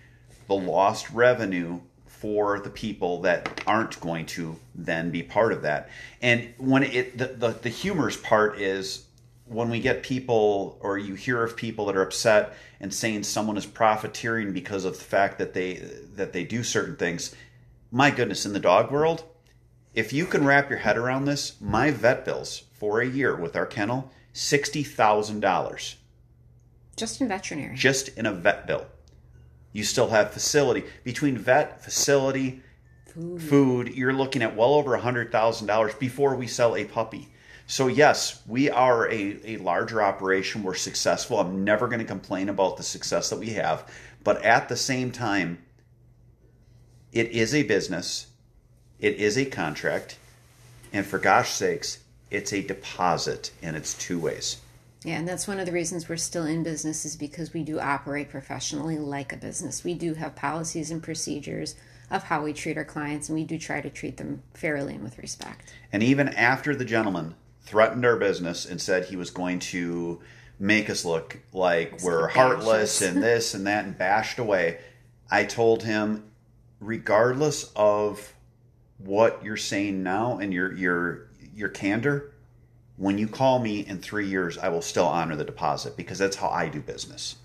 the 0.47 0.55
lost 0.55 1.11
revenue 1.11 1.81
for 2.07 2.59
the 2.59 2.69
people 2.71 3.21
that 3.21 3.61
aren't 3.67 3.99
going 3.99 4.25
to 4.25 4.55
then 4.73 5.11
be 5.11 5.21
part 5.21 5.51
of 5.51 5.61
that. 5.61 5.89
And 6.19 6.51
when 6.57 6.81
it 6.81 7.15
the, 7.15 7.27
the, 7.27 7.49
the 7.49 7.69
humorous 7.69 8.17
part 8.17 8.59
is 8.59 9.05
when 9.45 9.69
we 9.69 9.79
get 9.79 10.01
people 10.01 10.79
or 10.81 10.97
you 10.97 11.13
hear 11.13 11.43
of 11.43 11.55
people 11.55 11.85
that 11.85 11.95
are 11.95 12.01
upset 12.01 12.57
and 12.79 12.91
saying 12.91 13.21
someone 13.21 13.55
is 13.55 13.67
profiteering 13.67 14.51
because 14.51 14.83
of 14.83 14.97
the 14.97 15.03
fact 15.03 15.37
that 15.37 15.53
they 15.53 15.75
that 16.15 16.33
they 16.33 16.43
do 16.43 16.63
certain 16.63 16.95
things. 16.95 17.35
My 17.91 18.09
goodness, 18.09 18.47
in 18.47 18.53
the 18.53 18.59
dog 18.59 18.91
world, 18.91 19.23
if 19.95 20.11
you 20.11 20.25
can 20.25 20.45
wrap 20.45 20.69
your 20.69 20.79
head 20.79 20.97
around 20.97 21.25
this, 21.25 21.59
my 21.61 21.89
vet 21.89 22.25
bills 22.25 22.63
for 22.73 22.99
a 22.99 23.07
year 23.07 23.33
with 23.35 23.55
our 23.55 23.65
kennel, 23.65 24.11
sixty 24.33 24.83
thousand 24.83 25.39
dollars. 25.39 25.95
Just 26.97 27.21
in 27.21 27.29
veterinary. 27.29 27.75
Just 27.75 28.09
in 28.09 28.25
a 28.25 28.33
vet 28.33 28.67
bill. 28.67 28.85
You 29.71 29.83
still 29.83 30.09
have 30.09 30.31
facility. 30.31 30.83
Between 31.03 31.37
vet 31.37 31.83
facility 31.83 32.61
food, 33.05 33.41
food 33.41 33.95
you're 33.95 34.13
looking 34.13 34.41
at 34.41 34.55
well 34.55 34.73
over 34.73 34.93
a 34.93 35.01
hundred 35.01 35.31
thousand 35.31 35.67
dollars 35.67 35.95
before 35.95 36.35
we 36.35 36.47
sell 36.47 36.75
a 36.75 36.83
puppy. 36.85 37.29
So 37.65 37.87
yes 37.87 38.41
we 38.45 38.69
are 38.69 39.09
a, 39.09 39.39
a 39.45 39.57
larger 39.57 40.03
operation. 40.03 40.61
We're 40.61 40.75
successful. 40.75 41.39
I'm 41.39 41.63
never 41.63 41.87
going 41.87 41.99
to 41.99 42.05
complain 42.05 42.49
about 42.49 42.75
the 42.75 42.83
success 42.83 43.29
that 43.29 43.39
we 43.39 43.51
have. 43.51 43.89
But 44.25 44.43
at 44.43 44.67
the 44.67 44.77
same 44.77 45.11
time 45.11 45.63
it 47.13 47.29
is 47.31 47.55
a 47.55 47.63
business 47.63 48.27
it 49.05 49.15
is 49.15 49.37
a 49.37 49.45
contract 49.45 50.17
and 50.91 51.05
for 51.05 51.19
gosh 51.19 51.51
sakes 51.51 51.99
it's 52.31 52.51
a 52.51 52.61
deposit 52.61 53.51
and 53.61 53.75
it's 53.75 53.93
two 53.93 54.19
ways 54.19 54.57
yeah, 55.05 55.19
and 55.19 55.27
that's 55.27 55.47
one 55.47 55.59
of 55.59 55.67
the 55.67 55.71
reasons 55.71 56.09
we're 56.09 56.17
still 56.17 56.47
in 56.47 56.63
business 56.63 57.05
is 57.05 57.15
because 57.15 57.53
we 57.53 57.61
do 57.61 57.79
operate 57.79 58.29
professionally 58.29 58.97
like 58.97 59.31
a 59.31 59.37
business. 59.37 59.83
We 59.83 59.93
do 59.93 60.15
have 60.15 60.35
policies 60.35 60.89
and 60.89 61.01
procedures 61.01 61.75
of 62.09 62.23
how 62.23 62.43
we 62.43 62.53
treat 62.53 62.75
our 62.75 62.85
clients, 62.85 63.29
and 63.29 63.37
we 63.37 63.45
do 63.45 63.59
try 63.59 63.81
to 63.81 63.89
treat 63.91 64.17
them 64.17 64.41
fairly 64.55 64.95
and 64.95 65.03
with 65.03 65.19
respect. 65.19 65.71
And 65.93 66.01
even 66.01 66.29
after 66.29 66.75
the 66.75 66.85
gentleman 66.85 67.35
threatened 67.61 68.03
our 68.03 68.15
business 68.15 68.65
and 68.65 68.81
said 68.81 69.05
he 69.05 69.15
was 69.15 69.29
going 69.29 69.59
to 69.59 70.21
make 70.57 70.89
us 70.89 71.05
look 71.05 71.37
like 71.53 72.01
we're 72.01 72.27
heartless 72.27 73.03
and 73.03 73.21
this 73.21 73.53
and 73.53 73.67
that 73.67 73.85
and 73.85 73.95
bashed 73.95 74.39
away, 74.39 74.79
I 75.29 75.43
told 75.43 75.83
him, 75.83 76.31
regardless 76.79 77.71
of 77.75 78.33
what 78.97 79.43
you're 79.43 79.57
saying 79.57 80.03
now 80.03 80.37
and 80.37 80.53
your 80.53 80.73
your 80.73 81.27
your 81.53 81.69
candor, 81.69 82.33
when 82.97 83.17
you 83.17 83.27
call 83.27 83.59
me 83.59 83.85
in 83.85 83.99
three 83.99 84.27
years, 84.27 84.57
I 84.57 84.69
will 84.69 84.81
still 84.81 85.05
honor 85.05 85.35
the 85.35 85.43
deposit 85.43 85.97
because 85.97 86.17
that's 86.17 86.37
how 86.37 86.49
I 86.49 86.69
do 86.69 86.81
business. 86.81 87.35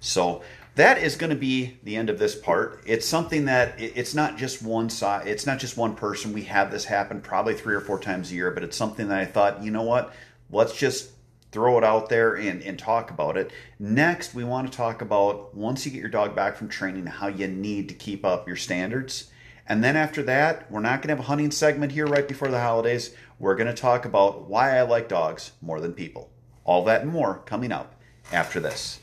So 0.00 0.42
that 0.76 0.98
is 0.98 1.16
going 1.16 1.30
to 1.30 1.36
be 1.36 1.76
the 1.82 1.96
end 1.96 2.08
of 2.08 2.18
this 2.18 2.36
part. 2.36 2.80
It's 2.86 3.06
something 3.06 3.46
that 3.46 3.74
it's 3.80 4.14
not 4.14 4.38
just 4.38 4.62
one 4.62 4.90
side, 4.90 5.26
it's 5.26 5.44
not 5.44 5.58
just 5.58 5.76
one 5.76 5.96
person. 5.96 6.32
We 6.32 6.44
have 6.44 6.70
this 6.70 6.84
happen 6.84 7.20
probably 7.20 7.54
three 7.54 7.74
or 7.74 7.80
four 7.80 7.98
times 7.98 8.30
a 8.30 8.34
year, 8.34 8.50
but 8.50 8.62
it's 8.62 8.76
something 8.76 9.08
that 9.08 9.18
I 9.18 9.24
thought, 9.24 9.62
you 9.62 9.70
know 9.70 9.82
what? 9.82 10.12
Let's 10.50 10.76
just 10.76 11.10
throw 11.50 11.78
it 11.78 11.84
out 11.84 12.08
there 12.08 12.34
and, 12.34 12.62
and 12.62 12.78
talk 12.78 13.10
about 13.10 13.36
it. 13.36 13.50
Next, 13.78 14.34
we 14.34 14.44
want 14.44 14.70
to 14.70 14.76
talk 14.76 15.02
about 15.02 15.54
once 15.54 15.84
you 15.84 15.92
get 15.92 16.00
your 16.00 16.10
dog 16.10 16.36
back 16.36 16.56
from 16.56 16.68
training, 16.68 17.06
how 17.06 17.26
you 17.28 17.48
need 17.48 17.88
to 17.88 17.94
keep 17.94 18.24
up 18.24 18.46
your 18.46 18.56
standards. 18.56 19.30
And 19.70 19.84
then 19.84 19.96
after 19.96 20.22
that, 20.22 20.70
we're 20.70 20.80
not 20.80 21.02
going 21.02 21.08
to 21.08 21.16
have 21.16 21.18
a 21.18 21.28
hunting 21.28 21.50
segment 21.50 21.92
here 21.92 22.06
right 22.06 22.26
before 22.26 22.48
the 22.48 22.58
holidays 22.58 23.14
we're 23.38 23.54
going 23.54 23.66
to 23.66 23.74
talk 23.74 24.06
about 24.06 24.48
why 24.48 24.78
I 24.78 24.82
like 24.82 25.10
dogs 25.10 25.52
more 25.60 25.78
than 25.78 25.92
people. 25.92 26.30
All 26.64 26.84
that 26.84 27.02
and 27.02 27.12
more 27.12 27.42
coming 27.44 27.70
up 27.70 27.94
after 28.32 28.60
this. 28.60 29.00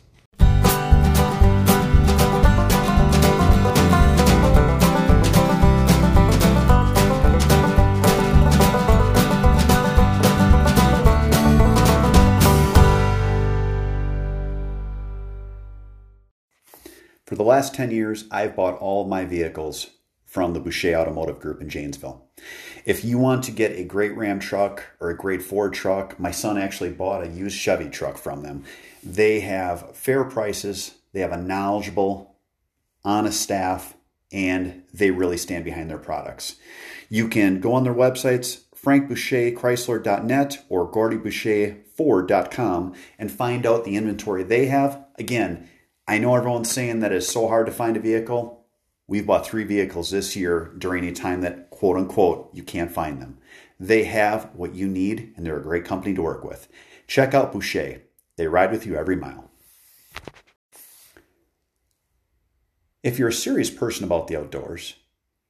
For 17.25 17.35
the 17.35 17.43
last 17.43 17.75
10 17.75 17.91
years, 17.91 18.25
I've 18.31 18.55
bought 18.55 18.79
all 18.79 19.07
my 19.07 19.25
vehicles 19.25 19.91
from 20.35 20.51
the 20.51 20.59
Boucher 20.59 20.93
Automotive 20.93 21.39
Group 21.39 21.61
in 21.61 21.69
Janesville. 21.69 22.27
If 22.83 23.05
you 23.05 23.17
want 23.17 23.45
to 23.45 23.51
get 23.51 23.79
a 23.79 23.85
great 23.85 24.17
Ram 24.17 24.41
truck 24.41 24.83
or 24.99 25.09
a 25.09 25.15
great 25.15 25.41
Ford 25.41 25.73
truck, 25.73 26.19
my 26.19 26.31
son 26.31 26.57
actually 26.57 26.89
bought 26.89 27.23
a 27.23 27.29
used 27.29 27.57
Chevy 27.57 27.89
truck 27.89 28.17
from 28.17 28.43
them. 28.43 28.65
They 29.01 29.39
have 29.39 29.95
fair 29.95 30.25
prices, 30.25 30.95
they 31.13 31.21
have 31.21 31.31
a 31.31 31.41
knowledgeable, 31.41 32.35
honest 33.05 33.39
staff, 33.39 33.95
and 34.29 34.83
they 34.93 35.09
really 35.09 35.37
stand 35.37 35.63
behind 35.63 35.89
their 35.89 35.97
products. 35.97 36.57
You 37.07 37.29
can 37.29 37.61
go 37.61 37.71
on 37.71 37.85
their 37.85 37.93
websites, 37.93 38.63
frankboucherchrysler.net 38.75 40.65
or 40.67 40.91
gordyboucherford.com 40.91 42.93
and 43.17 43.31
find 43.31 43.65
out 43.65 43.85
the 43.85 43.95
inventory 43.95 44.43
they 44.43 44.65
have. 44.65 45.01
Again, 45.17 45.69
I 46.09 46.17
know 46.17 46.35
everyone's 46.35 46.69
saying 46.69 46.99
that 46.99 47.13
it's 47.13 47.29
so 47.29 47.47
hard 47.47 47.67
to 47.67 47.71
find 47.71 47.95
a 47.95 48.01
vehicle. 48.01 48.64
We've 49.07 49.25
bought 49.25 49.45
three 49.45 49.63
vehicles 49.63 50.09
this 50.09 50.35
year 50.35 50.73
during 50.77 51.05
a 51.05 51.13
time 51.13 51.41
that, 51.41 51.69
quote 51.69 51.97
unquote, 51.97 52.49
you 52.53 52.63
can't 52.63 52.91
find 52.91 53.21
them. 53.21 53.37
They 53.79 54.05
have 54.05 54.49
what 54.55 54.73
you 54.73 54.87
need, 54.87 55.33
and 55.35 55.45
they're 55.45 55.59
a 55.59 55.63
great 55.63 55.85
company 55.85 56.15
to 56.15 56.21
work 56.23 56.43
with. 56.43 56.67
Check 57.07 57.33
out 57.33 57.51
Boucher. 57.51 58.01
They 58.37 58.47
ride 58.47 58.71
with 58.71 58.85
you 58.85 58.95
every 58.95 59.15
mile. 59.15 59.51
If 63.03 63.19
you're 63.19 63.29
a 63.29 63.33
serious 63.33 63.69
person 63.69 64.03
about 64.03 64.27
the 64.27 64.37
outdoors, 64.37 64.95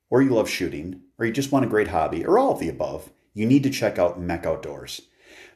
or 0.10 0.22
you 0.22 0.32
love 0.32 0.50
shooting, 0.50 1.02
or 1.18 1.26
you 1.26 1.32
just 1.32 1.52
want 1.54 1.64
a 1.64 1.70
great 1.70 1.88
hobby, 1.88 2.26
or 2.26 2.38
all 2.38 2.52
of 2.52 2.60
the 2.60 2.68
above, 2.68 3.12
you 3.34 3.46
need 3.46 3.64
to 3.64 3.70
check 3.70 3.98
out 3.98 4.20
MEC 4.20 4.46
Outdoors. 4.46 5.02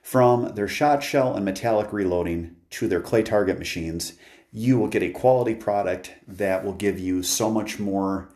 From 0.01 0.55
their 0.55 0.67
shot 0.67 1.03
shell 1.03 1.35
and 1.35 1.43
metallic 1.43 1.91
reloading 1.91 2.55
to 2.71 2.87
their 2.87 3.01
clay 3.01 3.23
target 3.23 3.59
machines, 3.59 4.13
you 4.51 4.77
will 4.77 4.87
get 4.87 5.03
a 5.03 5.09
quality 5.09 5.55
product 5.55 6.13
that 6.27 6.63
will 6.63 6.73
give 6.73 6.99
you 6.99 7.21
so 7.23 7.51
much 7.51 7.79
more 7.79 8.29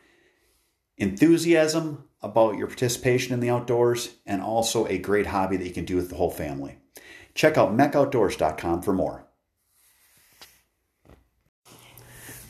enthusiasm 0.98 2.04
about 2.22 2.56
your 2.56 2.68
participation 2.68 3.34
in 3.34 3.40
the 3.40 3.50
outdoors 3.50 4.16
and 4.26 4.42
also 4.42 4.86
a 4.88 4.98
great 4.98 5.28
hobby 5.28 5.58
that 5.58 5.68
you 5.68 5.74
can 5.74 5.86
do 5.86 5.96
with 5.96 6.10
the 6.10 6.16
whole 6.16 6.32
family. 6.32 6.78
Check 7.34 7.58
out 7.58 7.76
mecoutdoors.com 7.76 8.82
for 8.82 8.94
more. 8.94 9.26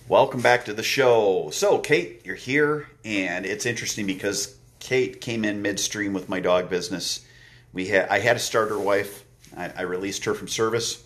Welcome 0.10 0.42
back 0.42 0.66
to 0.66 0.74
the 0.74 0.84
show. 0.84 1.50
So, 1.52 1.80
Kate, 1.80 2.22
you're 2.26 2.36
here, 2.36 2.88
and 3.06 3.46
it's 3.46 3.66
interesting 3.66 4.06
because 4.06 4.58
Kate 4.80 5.22
came 5.22 5.46
in 5.46 5.62
midstream 5.62 6.12
with 6.12 6.28
my 6.28 6.42
dog 6.42 6.70
business. 6.70 7.26
We 7.72 7.88
had 7.88 8.10
I 8.10 8.20
had 8.20 8.36
a 8.36 8.40
starter 8.40 8.78
wife. 8.78 9.24
I, 9.56 9.72
I 9.78 9.82
released 9.84 10.26
her 10.26 10.34
from 10.34 10.50
service, 10.50 11.02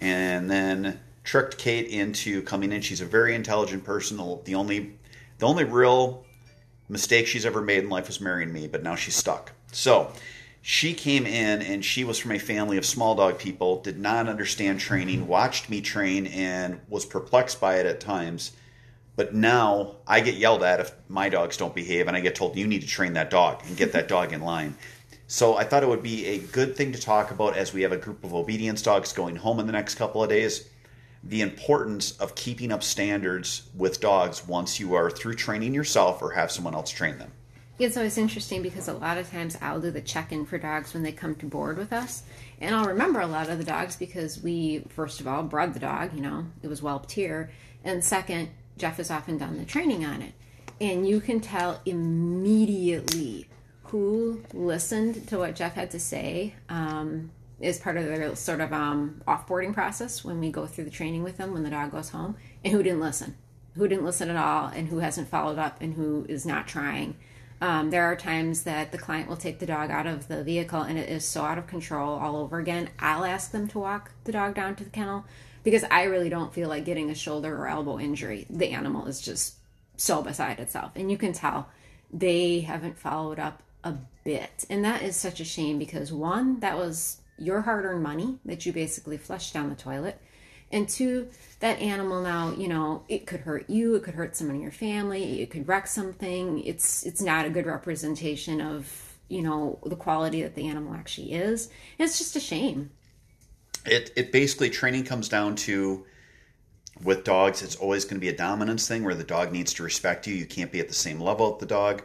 and 0.00 0.48
then 0.48 1.00
tricked 1.26 1.58
Kate 1.58 1.88
into 1.88 2.40
coming 2.42 2.72
in. 2.72 2.80
She's 2.80 3.02
a 3.02 3.04
very 3.04 3.34
intelligent 3.34 3.84
person. 3.84 4.16
The 4.44 4.54
only 4.54 4.94
the 5.38 5.46
only 5.46 5.64
real 5.64 6.24
mistake 6.88 7.26
she's 7.26 7.44
ever 7.44 7.60
made 7.60 7.82
in 7.82 7.90
life 7.90 8.06
was 8.06 8.20
marrying 8.20 8.52
me, 8.52 8.68
but 8.68 8.82
now 8.82 8.94
she's 8.94 9.16
stuck. 9.16 9.52
So 9.72 10.12
she 10.62 10.94
came 10.94 11.26
in 11.26 11.60
and 11.60 11.84
she 11.84 12.04
was 12.04 12.18
from 12.18 12.32
a 12.32 12.38
family 12.38 12.78
of 12.78 12.86
small 12.86 13.14
dog 13.16 13.38
people, 13.38 13.82
did 13.82 13.98
not 13.98 14.28
understand 14.28 14.80
training, 14.80 15.26
watched 15.26 15.68
me 15.68 15.80
train, 15.80 16.26
and 16.28 16.80
was 16.88 17.04
perplexed 17.04 17.60
by 17.60 17.80
it 17.80 17.86
at 17.86 18.00
times. 18.00 18.52
But 19.16 19.34
now 19.34 19.96
I 20.06 20.20
get 20.20 20.36
yelled 20.36 20.62
at 20.62 20.80
if 20.80 20.92
my 21.08 21.28
dogs 21.28 21.56
don't 21.56 21.74
behave, 21.74 22.06
and 22.06 22.16
I 22.16 22.20
get 22.20 22.36
told, 22.36 22.56
you 22.56 22.66
need 22.66 22.82
to 22.82 22.88
train 22.88 23.14
that 23.14 23.30
dog 23.30 23.62
and 23.66 23.76
get 23.76 23.92
that 23.92 24.08
dog 24.08 24.32
in 24.32 24.42
line. 24.42 24.76
So 25.26 25.56
I 25.56 25.64
thought 25.64 25.82
it 25.82 25.88
would 25.88 26.04
be 26.04 26.26
a 26.26 26.38
good 26.38 26.76
thing 26.76 26.92
to 26.92 27.00
talk 27.00 27.32
about 27.32 27.56
as 27.56 27.72
we 27.72 27.82
have 27.82 27.92
a 27.92 27.96
group 27.96 28.22
of 28.22 28.32
obedience 28.32 28.80
dogs 28.80 29.12
going 29.12 29.36
home 29.36 29.58
in 29.58 29.66
the 29.66 29.72
next 29.72 29.96
couple 29.96 30.22
of 30.22 30.28
days. 30.28 30.68
The 31.28 31.42
importance 31.42 32.12
of 32.18 32.34
keeping 32.34 32.70
up 32.70 32.82
standards 32.82 33.68
with 33.74 34.00
dogs 34.00 34.46
once 34.46 34.78
you 34.78 34.94
are 34.94 35.10
through 35.10 35.34
training 35.34 35.74
yourself 35.74 36.22
or 36.22 36.30
have 36.30 36.52
someone 36.52 36.74
else 36.74 36.90
train 36.90 37.18
them. 37.18 37.32
It's 37.78 37.96
always 37.96 38.16
interesting 38.16 38.62
because 38.62 38.88
a 38.88 38.94
lot 38.94 39.18
of 39.18 39.30
times 39.30 39.58
I'll 39.60 39.80
do 39.80 39.90
the 39.90 40.00
check 40.00 40.32
in 40.32 40.46
for 40.46 40.56
dogs 40.56 40.94
when 40.94 41.02
they 41.02 41.12
come 41.12 41.34
to 41.36 41.46
board 41.46 41.76
with 41.76 41.92
us. 41.92 42.22
And 42.60 42.74
I'll 42.74 42.86
remember 42.86 43.20
a 43.20 43.26
lot 43.26 43.50
of 43.50 43.58
the 43.58 43.64
dogs 43.64 43.96
because 43.96 44.42
we, 44.42 44.84
first 44.88 45.20
of 45.20 45.28
all, 45.28 45.42
bred 45.42 45.74
the 45.74 45.80
dog, 45.80 46.14
you 46.14 46.22
know, 46.22 46.46
it 46.62 46.68
was 46.68 46.80
whelped 46.80 47.12
here. 47.12 47.50
And 47.84 48.02
second, 48.02 48.48
Jeff 48.78 48.96
has 48.96 49.10
often 49.10 49.36
done 49.36 49.58
the 49.58 49.64
training 49.64 50.06
on 50.06 50.22
it. 50.22 50.32
And 50.80 51.06
you 51.06 51.20
can 51.20 51.40
tell 51.40 51.80
immediately 51.84 53.48
who 53.84 54.42
listened 54.52 55.28
to 55.28 55.38
what 55.38 55.54
Jeff 55.54 55.74
had 55.74 55.90
to 55.90 56.00
say 56.00 56.54
um, 56.68 57.30
as 57.62 57.78
part 57.78 57.96
of 57.96 58.04
their 58.04 58.34
sort 58.36 58.60
of 58.60 58.72
um, 58.72 59.22
offboarding 59.26 59.72
process 59.72 60.24
when 60.24 60.40
we 60.40 60.50
go 60.50 60.66
through 60.66 60.84
the 60.84 60.90
training 60.90 61.22
with 61.22 61.36
them 61.38 61.52
when 61.52 61.62
the 61.62 61.70
dog 61.70 61.90
goes 61.90 62.10
home, 62.10 62.36
and 62.64 62.72
who 62.72 62.82
didn't 62.82 63.00
listen, 63.00 63.36
who 63.74 63.88
didn't 63.88 64.04
listen 64.04 64.30
at 64.30 64.36
all, 64.36 64.68
and 64.68 64.88
who 64.88 64.98
hasn't 64.98 65.28
followed 65.28 65.58
up, 65.58 65.80
and 65.80 65.94
who 65.94 66.26
is 66.28 66.44
not 66.44 66.68
trying. 66.68 67.16
Um, 67.60 67.90
there 67.90 68.04
are 68.04 68.16
times 68.16 68.64
that 68.64 68.92
the 68.92 68.98
client 68.98 69.28
will 69.28 69.36
take 69.36 69.58
the 69.58 69.66
dog 69.66 69.90
out 69.90 70.06
of 70.06 70.28
the 70.28 70.44
vehicle 70.44 70.82
and 70.82 70.98
it 70.98 71.08
is 71.08 71.24
so 71.24 71.42
out 71.42 71.56
of 71.56 71.66
control 71.66 72.18
all 72.18 72.36
over 72.36 72.58
again. 72.58 72.90
I'll 72.98 73.24
ask 73.24 73.50
them 73.50 73.66
to 73.68 73.78
walk 73.78 74.10
the 74.24 74.32
dog 74.32 74.54
down 74.54 74.76
to 74.76 74.84
the 74.84 74.90
kennel 74.90 75.24
because 75.62 75.84
I 75.90 76.04
really 76.04 76.28
don't 76.28 76.52
feel 76.52 76.68
like 76.68 76.84
getting 76.84 77.10
a 77.10 77.14
shoulder 77.14 77.56
or 77.56 77.66
elbow 77.66 77.98
injury. 77.98 78.46
The 78.50 78.72
animal 78.72 79.06
is 79.06 79.20
just 79.20 79.54
so 79.96 80.22
beside 80.22 80.60
itself. 80.60 80.92
And 80.94 81.10
you 81.10 81.16
can 81.16 81.32
tell 81.32 81.70
they 82.12 82.60
haven't 82.60 82.98
followed 82.98 83.38
up 83.38 83.62
a 83.82 83.94
bit. 84.22 84.66
And 84.68 84.84
that 84.84 85.02
is 85.02 85.16
such 85.16 85.40
a 85.40 85.44
shame 85.44 85.78
because 85.78 86.12
one, 86.12 86.60
that 86.60 86.76
was 86.76 87.22
your 87.38 87.62
hard 87.62 87.84
earned 87.84 88.02
money 88.02 88.38
that 88.44 88.66
you 88.66 88.72
basically 88.72 89.16
flushed 89.16 89.54
down 89.54 89.68
the 89.68 89.76
toilet. 89.76 90.20
And 90.72 90.88
two 90.88 91.28
that 91.60 91.78
animal 91.78 92.22
now 92.22 92.52
you 92.52 92.66
know 92.66 93.04
it 93.08 93.24
could 93.24 93.40
hurt 93.40 93.70
you 93.70 93.94
it 93.94 94.02
could 94.02 94.14
hurt 94.14 94.36
someone 94.36 94.56
in 94.56 94.62
your 94.62 94.72
family 94.72 95.40
it 95.40 95.50
could 95.50 95.68
wreck 95.68 95.86
something. 95.86 96.64
It's 96.64 97.04
it's 97.04 97.22
not 97.22 97.46
a 97.46 97.50
good 97.50 97.66
representation 97.66 98.60
of 98.60 99.16
you 99.28 99.42
know 99.42 99.78
the 99.84 99.96
quality 99.96 100.42
that 100.42 100.54
the 100.54 100.66
animal 100.66 100.94
actually 100.94 101.32
is. 101.32 101.66
And 101.98 102.08
it's 102.08 102.18
just 102.18 102.36
a 102.36 102.40
shame. 102.40 102.90
It 103.84 104.10
it 104.16 104.32
basically 104.32 104.70
training 104.70 105.04
comes 105.04 105.28
down 105.28 105.54
to 105.56 106.04
with 107.02 107.24
dogs 107.24 107.62
it's 107.62 107.76
always 107.76 108.04
going 108.04 108.16
to 108.16 108.20
be 108.20 108.28
a 108.28 108.36
dominance 108.36 108.88
thing 108.88 109.04
where 109.04 109.14
the 109.14 109.24
dog 109.24 109.52
needs 109.52 109.74
to 109.74 109.82
respect 109.82 110.26
you. 110.26 110.34
You 110.34 110.46
can't 110.46 110.72
be 110.72 110.80
at 110.80 110.88
the 110.88 110.94
same 110.94 111.20
level 111.20 111.50
with 111.50 111.60
the 111.60 111.66
dog 111.66 112.02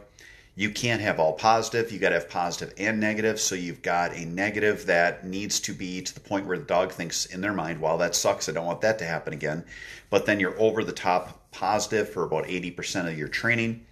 you 0.54 0.70
can't 0.70 1.00
have 1.00 1.18
all 1.18 1.32
positive. 1.32 1.90
You 1.90 1.98
got 1.98 2.10
to 2.10 2.16
have 2.16 2.28
positive 2.28 2.74
and 2.76 3.00
negative. 3.00 3.40
So 3.40 3.54
you've 3.54 3.82
got 3.82 4.14
a 4.14 4.24
negative 4.24 4.86
that 4.86 5.24
needs 5.24 5.60
to 5.60 5.72
be 5.72 6.02
to 6.02 6.14
the 6.14 6.20
point 6.20 6.46
where 6.46 6.58
the 6.58 6.64
dog 6.64 6.92
thinks 6.92 7.24
in 7.26 7.40
their 7.40 7.54
mind, 7.54 7.80
"Well, 7.80 7.96
that 7.98 8.14
sucks. 8.14 8.48
I 8.48 8.52
don't 8.52 8.66
want 8.66 8.82
that 8.82 8.98
to 8.98 9.06
happen 9.06 9.32
again." 9.32 9.64
But 10.10 10.26
then 10.26 10.40
you're 10.40 10.58
over 10.60 10.84
the 10.84 10.92
top 10.92 11.50
positive 11.52 12.08
for 12.10 12.22
about 12.22 12.46
80% 12.48 13.08
of 13.08 13.16
your 13.16 13.28
training. 13.28 13.86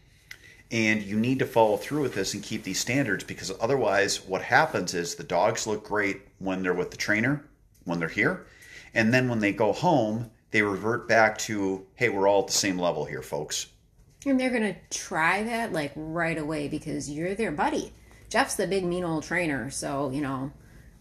And 0.71 1.03
you 1.03 1.19
need 1.19 1.41
to 1.41 1.47
follow 1.47 1.77
through 1.77 2.03
with 2.03 2.15
this 2.15 2.35
and 2.35 2.43
keep 2.43 2.63
these 2.63 2.79
standards 2.79 3.25
because 3.25 3.51
otherwise, 3.61 4.21
what 4.25 4.43
happens 4.43 4.95
is 4.95 5.15
the 5.15 5.25
dogs 5.25 5.67
look 5.67 5.85
great 5.85 6.21
when 6.39 6.63
they're 6.63 6.75
with 6.75 6.91
the 6.91 6.97
trainer, 6.97 7.45
when 7.85 7.99
they're 7.99 8.09
here. 8.09 8.47
And 8.95 9.13
then 9.13 9.29
when 9.29 9.41
they 9.41 9.53
go 9.53 9.73
home, 9.73 10.31
they 10.51 10.63
revert 10.63 11.09
back 11.09 11.39
to, 11.39 11.87
hey, 11.95 12.09
we're 12.09 12.29
all 12.29 12.43
at 12.43 12.49
the 12.49 12.53
same 12.53 12.79
level 12.79 13.05
here, 13.05 13.23
folks. 13.23 13.67
And 14.27 14.39
they're 14.39 14.51
going 14.51 14.75
to 14.75 14.77
try 14.91 15.43
that 15.43 15.73
like 15.73 15.93
right 15.97 16.37
away 16.37 16.69
because 16.69 17.11
you're 17.11 17.35
their 17.35 17.53
buddy. 17.53 17.93
Jeff's 18.29 18.55
the 18.55 18.67
big 18.67 18.85
mean 18.85 19.05
old 19.05 19.25
trainer, 19.25 19.71
so, 19.71 20.11
you 20.11 20.21
know, 20.21 20.53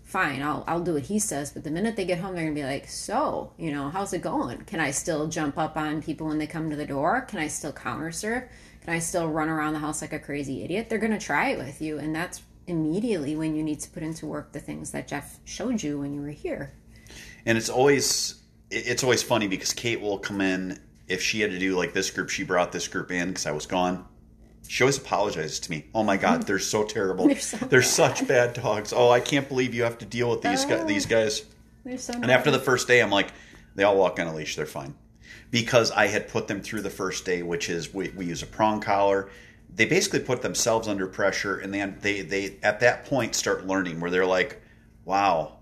fine, 0.10 0.42
I'll 0.42 0.64
I'll 0.68 0.82
do 0.82 0.96
what 0.96 1.04
he 1.04 1.20
says, 1.20 1.52
but 1.52 1.64
the 1.64 1.70
minute 1.70 1.96
they 1.96 2.06
get 2.06 2.18
home 2.18 2.34
they're 2.34 2.44
going 2.44 2.56
to 2.56 2.62
be 2.62 2.66
like, 2.66 2.88
"So, 2.88 3.54
you 3.58 3.72
know, 3.72 3.90
how's 3.90 4.12
it 4.14 4.24
going? 4.24 4.62
Can 4.62 4.80
I 4.80 4.90
still 4.92 5.28
jump 5.28 5.58
up 5.58 5.78
on 5.78 6.02
people 6.02 6.28
when 6.28 6.40
they 6.40 6.48
come 6.48 6.70
to 6.72 6.76
the 6.76 6.86
door? 6.86 7.22
Can 7.22 7.40
I 7.40 7.48
still 7.48 7.72
counter 7.72 8.12
serve? 8.12 8.44
Can 8.82 8.94
I 8.94 9.00
still 9.00 9.28
run 9.28 9.50
around 9.50 9.74
the 9.74 9.80
house 9.80 10.02
like 10.02 10.14
a 10.14 10.20
crazy 10.20 10.64
idiot?" 10.64 10.90
They're 10.90 10.98
going 10.98 11.12
to 11.12 11.20
try 11.20 11.50
it 11.50 11.60
with 11.60 11.80
you, 11.82 12.00
and 12.00 12.16
that's 12.16 12.42
immediately 12.66 13.36
when 13.36 13.56
you 13.56 13.64
need 13.64 13.80
to 13.82 13.90
put 13.90 14.02
into 14.02 14.26
work 14.26 14.52
the 14.52 14.60
things 14.60 14.92
that 14.92 15.08
Jeff 15.08 15.40
showed 15.46 15.84
you 15.84 16.00
when 16.00 16.14
you 16.14 16.22
were 16.22 16.30
here. 16.30 16.72
And 17.46 17.58
it's 17.58 17.70
always 17.70 18.42
it's 18.72 19.04
always 19.04 19.22
funny 19.22 19.48
because 19.48 19.74
Kate 19.74 20.02
will 20.02 20.18
come 20.18 20.42
in 20.42 20.80
if 21.10 21.22
she 21.22 21.42
had 21.42 21.52
to 21.52 21.60
do 21.60 21.76
like 21.76 21.94
this 21.94 22.12
group, 22.12 22.30
she 22.30 22.44
brought 22.44 22.72
this 22.72 22.88
group 22.88 23.12
in 23.12 23.30
because 23.30 23.46
I 23.46 23.52
was 23.52 23.66
gone. 23.66 24.06
She 24.68 24.84
always 24.84 24.98
apologizes 24.98 25.60
to 25.62 25.72
me. 25.72 25.88
Oh 25.96 26.04
my 26.04 26.18
God, 26.18 26.42
mm. 26.42 26.46
they're 26.46 26.60
so 26.60 26.84
terrible. 26.84 27.28
they're, 27.28 27.40
so 27.40 27.58
they're 27.58 27.82
such 27.82 28.28
bad 28.28 28.54
dogs. 28.54 28.94
Oh, 28.94 29.10
I 29.10 29.20
can't 29.20 29.48
believe 29.48 29.74
you 29.74 29.84
have 29.84 29.98
to 29.98 30.06
deal 30.06 30.30
with 30.30 30.42
these 30.42 30.66
oh, 30.66 30.70
guys. 30.70 30.88
These 30.88 31.06
guys. 31.08 31.46
They're 31.84 31.98
so. 31.98 32.14
And 32.14 32.30
after 32.30 32.52
the 32.52 32.60
first 32.60 32.88
day, 32.88 33.02
I'm 33.02 33.10
like, 33.10 33.32
they 33.76 33.84
all 33.84 33.98
walk 33.98 34.20
on 34.20 34.28
a 34.28 34.36
leash. 34.36 34.56
They're 34.56 34.68
fine, 34.68 34.94
because 35.50 35.90
I 35.92 36.08
had 36.08 36.28
put 36.28 36.48
them 36.48 36.62
through 36.62 36.82
the 36.82 36.90
first 36.90 37.26
day, 37.26 37.42
which 37.42 37.70
is 37.70 37.94
we, 37.94 38.10
we 38.10 38.26
use 38.26 38.44
a 38.44 38.48
prong 38.48 38.80
collar. 38.80 39.30
They 39.74 39.86
basically 39.86 40.20
put 40.20 40.42
themselves 40.42 40.88
under 40.88 41.08
pressure, 41.08 41.58
and 41.58 41.74
then 41.74 41.98
they 42.02 42.22
they 42.22 42.58
at 42.62 42.82
that 42.82 43.06
point 43.06 43.34
start 43.34 43.66
learning 43.66 44.00
where 44.00 44.12
they're 44.12 44.26
like, 44.26 44.62
wow, 45.06 45.59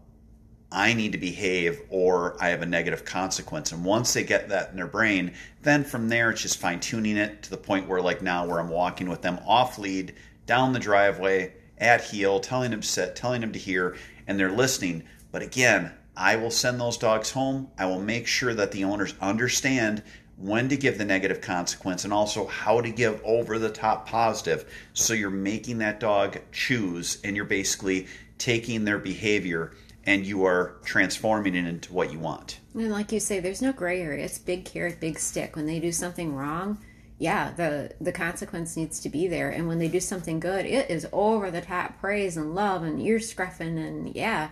I 0.77 0.93
need 0.93 1.13
to 1.13 1.17
behave 1.17 1.81
or 1.89 2.37
I 2.39 2.49
have 2.49 2.61
a 2.61 2.67
negative 2.67 3.03
consequence. 3.03 3.71
And 3.71 3.83
once 3.83 4.13
they 4.13 4.23
get 4.23 4.49
that 4.49 4.69
in 4.69 4.75
their 4.75 4.85
brain, 4.85 5.33
then 5.63 5.83
from 5.83 6.07
there 6.07 6.29
it's 6.29 6.43
just 6.43 6.59
fine 6.59 6.79
tuning 6.79 7.17
it 7.17 7.41
to 7.41 7.49
the 7.49 7.57
point 7.57 7.87
where, 7.87 7.99
like 7.99 8.21
now, 8.21 8.45
where 8.45 8.59
I'm 8.59 8.69
walking 8.69 9.09
with 9.09 9.23
them 9.23 9.39
off 9.47 9.79
lead 9.79 10.13
down 10.45 10.73
the 10.73 10.79
driveway 10.79 11.53
at 11.79 12.03
heel, 12.03 12.39
telling 12.39 12.69
them 12.69 12.81
to 12.81 12.87
sit, 12.87 13.15
telling 13.15 13.41
them 13.41 13.53
to 13.53 13.59
hear, 13.59 13.95
and 14.27 14.39
they're 14.39 14.51
listening. 14.51 15.01
But 15.31 15.41
again, 15.41 15.93
I 16.15 16.35
will 16.35 16.51
send 16.51 16.79
those 16.79 16.97
dogs 16.99 17.31
home. 17.31 17.71
I 17.79 17.87
will 17.87 17.99
make 17.99 18.27
sure 18.27 18.53
that 18.53 18.71
the 18.71 18.83
owners 18.83 19.15
understand 19.19 20.03
when 20.35 20.69
to 20.69 20.77
give 20.77 20.99
the 20.99 21.05
negative 21.05 21.41
consequence 21.41 22.03
and 22.03 22.13
also 22.13 22.45
how 22.45 22.81
to 22.81 22.91
give 22.91 23.19
over 23.25 23.57
the 23.57 23.71
top 23.71 24.07
positive. 24.07 24.71
So 24.93 25.15
you're 25.15 25.31
making 25.31 25.79
that 25.79 25.99
dog 25.99 26.37
choose 26.51 27.17
and 27.23 27.35
you're 27.35 27.45
basically 27.45 28.05
taking 28.37 28.85
their 28.85 28.99
behavior 28.99 29.73
and 30.07 30.25
you 30.25 30.45
are 30.45 30.77
transforming 30.85 31.53
it 31.53 31.67
into 31.67 31.93
what 31.93 32.11
you 32.11 32.17
want. 32.17 32.59
And 32.73 32.89
like 32.89 33.11
you 33.11 33.19
say, 33.19 33.39
there's 33.39 33.61
no 33.61 33.73
gray 33.73 34.01
area. 34.01 34.25
It's 34.25 34.39
big 34.39 34.65
carrot, 34.65 34.99
big 34.99 35.19
stick. 35.19 35.55
When 35.55 35.67
they 35.67 35.79
do 35.79 35.91
something 35.91 36.33
wrong, 36.33 36.79
yeah, 37.19 37.51
the 37.51 37.91
the 37.99 38.11
consequence 38.11 38.77
needs 38.77 38.99
to 39.01 39.09
be 39.09 39.27
there. 39.27 39.49
And 39.49 39.67
when 39.67 39.79
they 39.79 39.89
do 39.89 39.99
something 39.99 40.39
good, 40.39 40.65
it 40.65 40.89
is 40.89 41.07
over 41.11 41.51
the 41.51 41.61
top 41.61 41.99
praise 41.99 42.37
and 42.37 42.55
love 42.55 42.83
and 42.83 43.01
ear 43.01 43.17
scruffing 43.17 43.77
and 43.77 44.15
yeah. 44.15 44.49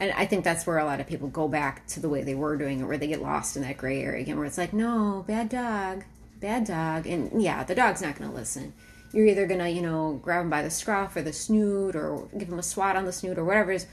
And 0.00 0.10
I 0.12 0.26
think 0.26 0.42
that's 0.42 0.66
where 0.66 0.78
a 0.78 0.84
lot 0.84 1.00
of 1.00 1.06
people 1.06 1.28
go 1.28 1.46
back 1.48 1.86
to 1.88 2.00
the 2.00 2.08
way 2.08 2.22
they 2.24 2.34
were 2.34 2.56
doing 2.56 2.80
it, 2.80 2.84
where 2.84 2.98
they 2.98 3.06
get 3.06 3.22
lost 3.22 3.56
in 3.56 3.62
that 3.62 3.76
gray 3.76 4.02
area 4.02 4.22
again, 4.22 4.36
where 4.36 4.46
it's 4.46 4.58
like, 4.58 4.72
no, 4.72 5.24
bad 5.28 5.48
dog, 5.50 6.04
bad 6.40 6.64
dog, 6.64 7.06
and 7.06 7.40
yeah, 7.40 7.62
the 7.62 7.76
dog's 7.76 8.02
not 8.02 8.16
going 8.16 8.28
to 8.28 8.36
listen. 8.36 8.72
you're 9.14 9.26
either 9.26 9.46
gonna, 9.46 9.68
you 9.68 9.80
know, 9.80 10.18
grab 10.22 10.42
him 10.42 10.50
by 10.50 10.62
the 10.62 10.70
scruff 10.70 11.14
or 11.14 11.22
the 11.22 11.32
snoot 11.32 11.94
or 11.94 12.28
give 12.36 12.48
him 12.48 12.58
a 12.58 12.62
swat 12.62 12.96
on 12.96 13.04
the 13.04 13.12
snoot 13.12 13.38
or 13.38 13.44
whatever 13.44 13.70
it 13.70 13.76
is, 13.76 13.86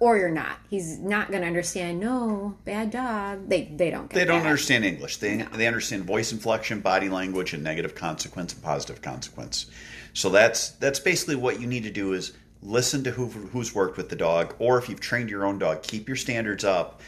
or 0.00 0.16
you're 0.16 0.30
not. 0.30 0.58
He's 0.70 0.98
not 0.98 1.30
gonna 1.32 1.46
understand. 1.46 2.00
No, 2.00 2.56
bad 2.64 2.90
dog. 2.90 3.48
They 3.48 3.64
they 3.64 3.90
don't. 3.90 4.08
Get 4.08 4.18
They 4.18 4.24
don't 4.24 4.42
understand 4.42 4.84
English. 4.84 5.16
They 5.18 5.36
they 5.54 5.66
understand 5.66 6.04
voice 6.04 6.32
inflection, 6.32 6.80
body 6.80 7.08
language, 7.08 7.52
and 7.52 7.62
negative 7.62 7.94
consequence 7.94 8.54
and 8.54 8.62
positive 8.62 9.02
consequence. 9.02 9.66
So 10.12 10.30
that's 10.30 10.70
that's 10.70 11.00
basically 11.00 11.36
what 11.36 11.60
you 11.60 11.66
need 11.66 11.82
to 11.84 11.90
do 11.90 12.12
is 12.12 12.32
listen 12.62 13.04
to 13.04 13.10
who 13.10 13.26
who's 13.26 13.74
worked 13.74 13.96
with 13.96 14.08
the 14.08 14.16
dog, 14.16 14.54
or 14.58 14.78
if 14.78 14.88
you've 14.88 15.00
trained 15.00 15.30
your 15.30 15.44
own 15.44 15.58
dog, 15.58 15.82
keep 15.82 16.08
your 16.08 16.16
standards 16.16 16.64
up. 16.64 17.00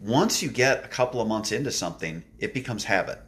Once 0.00 0.42
you 0.42 0.50
get 0.50 0.84
a 0.84 0.88
couple 0.88 1.20
of 1.20 1.28
months 1.28 1.50
into 1.50 1.70
something, 1.70 2.22
it 2.38 2.52
becomes 2.52 2.84
habit. 2.84 3.18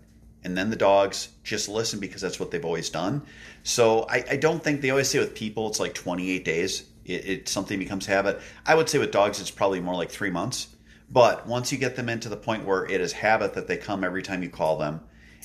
And 0.44 0.56
then 0.56 0.70
the 0.70 0.76
dogs 0.76 1.30
just 1.42 1.68
listen 1.68 1.98
because 1.98 2.20
that's 2.20 2.38
what 2.38 2.50
they've 2.50 2.64
always 2.64 2.90
done. 2.90 3.22
So 3.62 4.06
I, 4.08 4.24
I 4.30 4.36
don't 4.36 4.62
think 4.62 4.80
they 4.80 4.90
always 4.90 5.08
say 5.08 5.18
with 5.18 5.34
people 5.34 5.66
it's 5.68 5.80
like 5.80 5.94
28 5.94 6.44
days. 6.44 6.84
It, 7.06 7.28
it 7.28 7.48
something 7.48 7.78
becomes 7.78 8.06
habit. 8.06 8.40
I 8.64 8.74
would 8.74 8.88
say 8.88 8.98
with 8.98 9.10
dogs 9.10 9.40
it's 9.40 9.50
probably 9.50 9.80
more 9.80 9.94
like 9.94 10.10
three 10.10 10.30
months. 10.30 10.68
But 11.08 11.46
once 11.46 11.70
you 11.70 11.78
get 11.78 11.96
them 11.96 12.08
into 12.08 12.28
the 12.28 12.36
point 12.36 12.64
where 12.64 12.84
it 12.84 13.00
is 13.00 13.12
habit 13.12 13.54
that 13.54 13.68
they 13.68 13.76
come 13.76 14.02
every 14.02 14.22
time 14.22 14.42
you 14.42 14.50
call 14.50 14.76
them, 14.76 15.00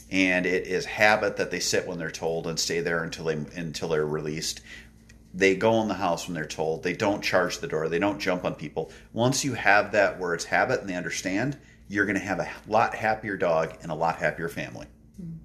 and 0.09 0.45
it 0.45 0.67
is 0.67 0.85
habit 0.85 1.37
that 1.37 1.51
they 1.51 1.59
sit 1.59 1.87
when 1.87 1.97
they're 1.97 2.11
told 2.11 2.47
and 2.47 2.59
stay 2.59 2.81
there 2.81 3.03
until 3.03 3.25
they 3.25 3.33
until 3.55 3.89
they're 3.89 4.05
released. 4.05 4.61
They 5.33 5.55
go 5.55 5.81
in 5.81 5.87
the 5.87 5.93
house 5.93 6.27
when 6.27 6.35
they're 6.35 6.45
told. 6.45 6.83
They 6.83 6.93
don't 6.93 7.23
charge 7.23 7.59
the 7.59 7.67
door. 7.67 7.87
They 7.87 7.99
don't 7.99 8.19
jump 8.19 8.43
on 8.43 8.55
people. 8.55 8.91
Once 9.13 9.45
you 9.45 9.53
have 9.53 9.93
that 9.93 10.19
where 10.19 10.33
it's 10.33 10.43
habit 10.43 10.81
and 10.81 10.89
they 10.89 10.95
understand, 10.95 11.57
you're 11.87 12.05
going 12.05 12.19
to 12.19 12.25
have 12.25 12.39
a 12.39 12.49
lot 12.67 12.95
happier 12.95 13.37
dog 13.37 13.77
and 13.81 13.91
a 13.91 13.95
lot 13.95 14.17
happier 14.17 14.49
family. 14.49 14.87
Hmm. 15.17 15.37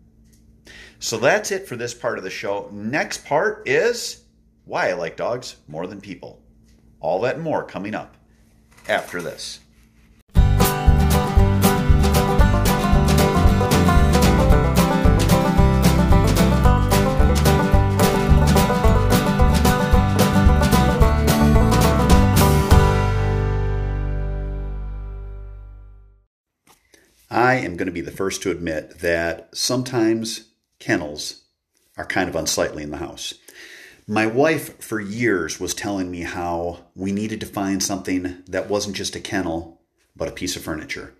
So 0.99 1.19
that's 1.19 1.53
it 1.53 1.69
for 1.69 1.77
this 1.77 1.95
part 1.95 2.19
of 2.19 2.25
the 2.25 2.31
show. 2.31 2.69
Next 2.73 3.25
part 3.25 3.69
is 3.69 4.25
why 4.67 4.91
I 4.91 4.95
like 4.95 5.17
dogs 5.17 5.57
more 5.69 5.87
than 5.87 6.01
people. 6.01 6.43
All 7.01 7.21
that 7.23 7.37
and 7.37 7.45
more 7.45 7.65
coming 7.65 7.95
up 7.95 8.17
after 8.89 9.23
this. 9.23 9.61
I 27.29 27.57
am 27.57 27.77
going 27.77 27.87
to 27.87 27.93
be 27.93 28.01
the 28.01 28.11
first 28.11 28.43
to 28.43 28.51
admit 28.51 28.99
that 29.01 29.55
sometimes 29.55 30.49
kennels 30.81 31.43
are 31.97 32.07
kind 32.07 32.29
of 32.29 32.35
unsightly 32.35 32.83
in 32.83 32.91
the 32.91 32.97
house. 32.97 33.35
My 34.09 34.25
wife, 34.25 34.81
for 34.81 35.01
years, 35.01 35.59
was 35.59 35.75
telling 35.75 36.13
me 36.13 36.21
how 36.21 36.85
we 36.95 37.11
needed 37.11 37.41
to 37.41 37.47
find 37.47 37.83
something 37.83 38.37
that 38.47 38.71
wasn't 38.71 38.95
just 38.95 39.17
a 39.17 39.21
kennel, 39.21 39.81
but 40.15 40.29
a 40.29 40.33
piece 40.33 40.55
of 40.55 40.63
furniture. 40.63 41.13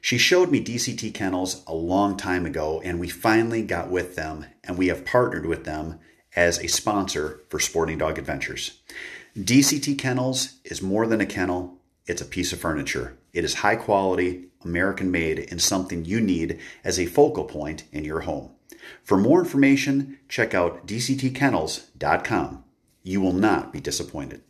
She 0.00 0.16
showed 0.16 0.50
me 0.50 0.64
DCT 0.64 1.12
kennels 1.12 1.62
a 1.66 1.74
long 1.74 2.16
time 2.16 2.46
ago, 2.46 2.80
and 2.82 2.98
we 2.98 3.10
finally 3.10 3.60
got 3.60 3.90
with 3.90 4.16
them, 4.16 4.46
and 4.62 4.78
we 4.78 4.86
have 4.86 5.04
partnered 5.04 5.44
with 5.44 5.66
them 5.66 5.98
as 6.34 6.58
a 6.58 6.66
sponsor 6.66 7.42
for 7.50 7.60
Sporting 7.60 7.98
Dog 7.98 8.18
Adventures. 8.18 8.80
DCT 9.38 9.98
Kennels 9.98 10.60
is 10.64 10.80
more 10.80 11.06
than 11.06 11.20
a 11.20 11.26
kennel, 11.26 11.78
it's 12.06 12.22
a 12.22 12.26
piece 12.26 12.54
of 12.54 12.60
furniture. 12.60 13.18
It 13.34 13.44
is 13.44 13.54
high 13.54 13.76
quality, 13.76 14.46
American 14.64 15.10
made, 15.10 15.46
and 15.50 15.60
something 15.60 16.06
you 16.06 16.22
need 16.22 16.58
as 16.84 16.98
a 16.98 17.04
focal 17.04 17.44
point 17.44 17.84
in 17.92 18.04
your 18.04 18.20
home. 18.20 18.50
For 19.02 19.16
more 19.16 19.40
information, 19.40 20.18
check 20.28 20.54
out 20.54 20.86
dctkennels.com. 20.86 22.64
You 23.02 23.20
will 23.20 23.32
not 23.32 23.72
be 23.72 23.80
disappointed. 23.80 24.42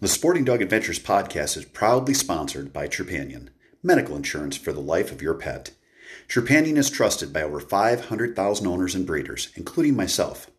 The 0.00 0.08
Sporting 0.08 0.44
Dog 0.44 0.60
Adventures 0.62 0.98
podcast 0.98 1.56
is 1.56 1.64
proudly 1.64 2.14
sponsored 2.14 2.72
by 2.72 2.88
Trupanion, 2.88 3.50
medical 3.82 4.16
insurance 4.16 4.56
for 4.56 4.72
the 4.72 4.80
life 4.80 5.12
of 5.12 5.22
your 5.22 5.34
pet. 5.34 5.70
Trupanion 6.26 6.76
is 6.76 6.90
trusted 6.90 7.32
by 7.32 7.42
over 7.42 7.60
500,000 7.60 8.66
owners 8.66 8.94
and 8.94 9.06
breeders, 9.06 9.52
including 9.54 9.94
myself. 9.94 10.50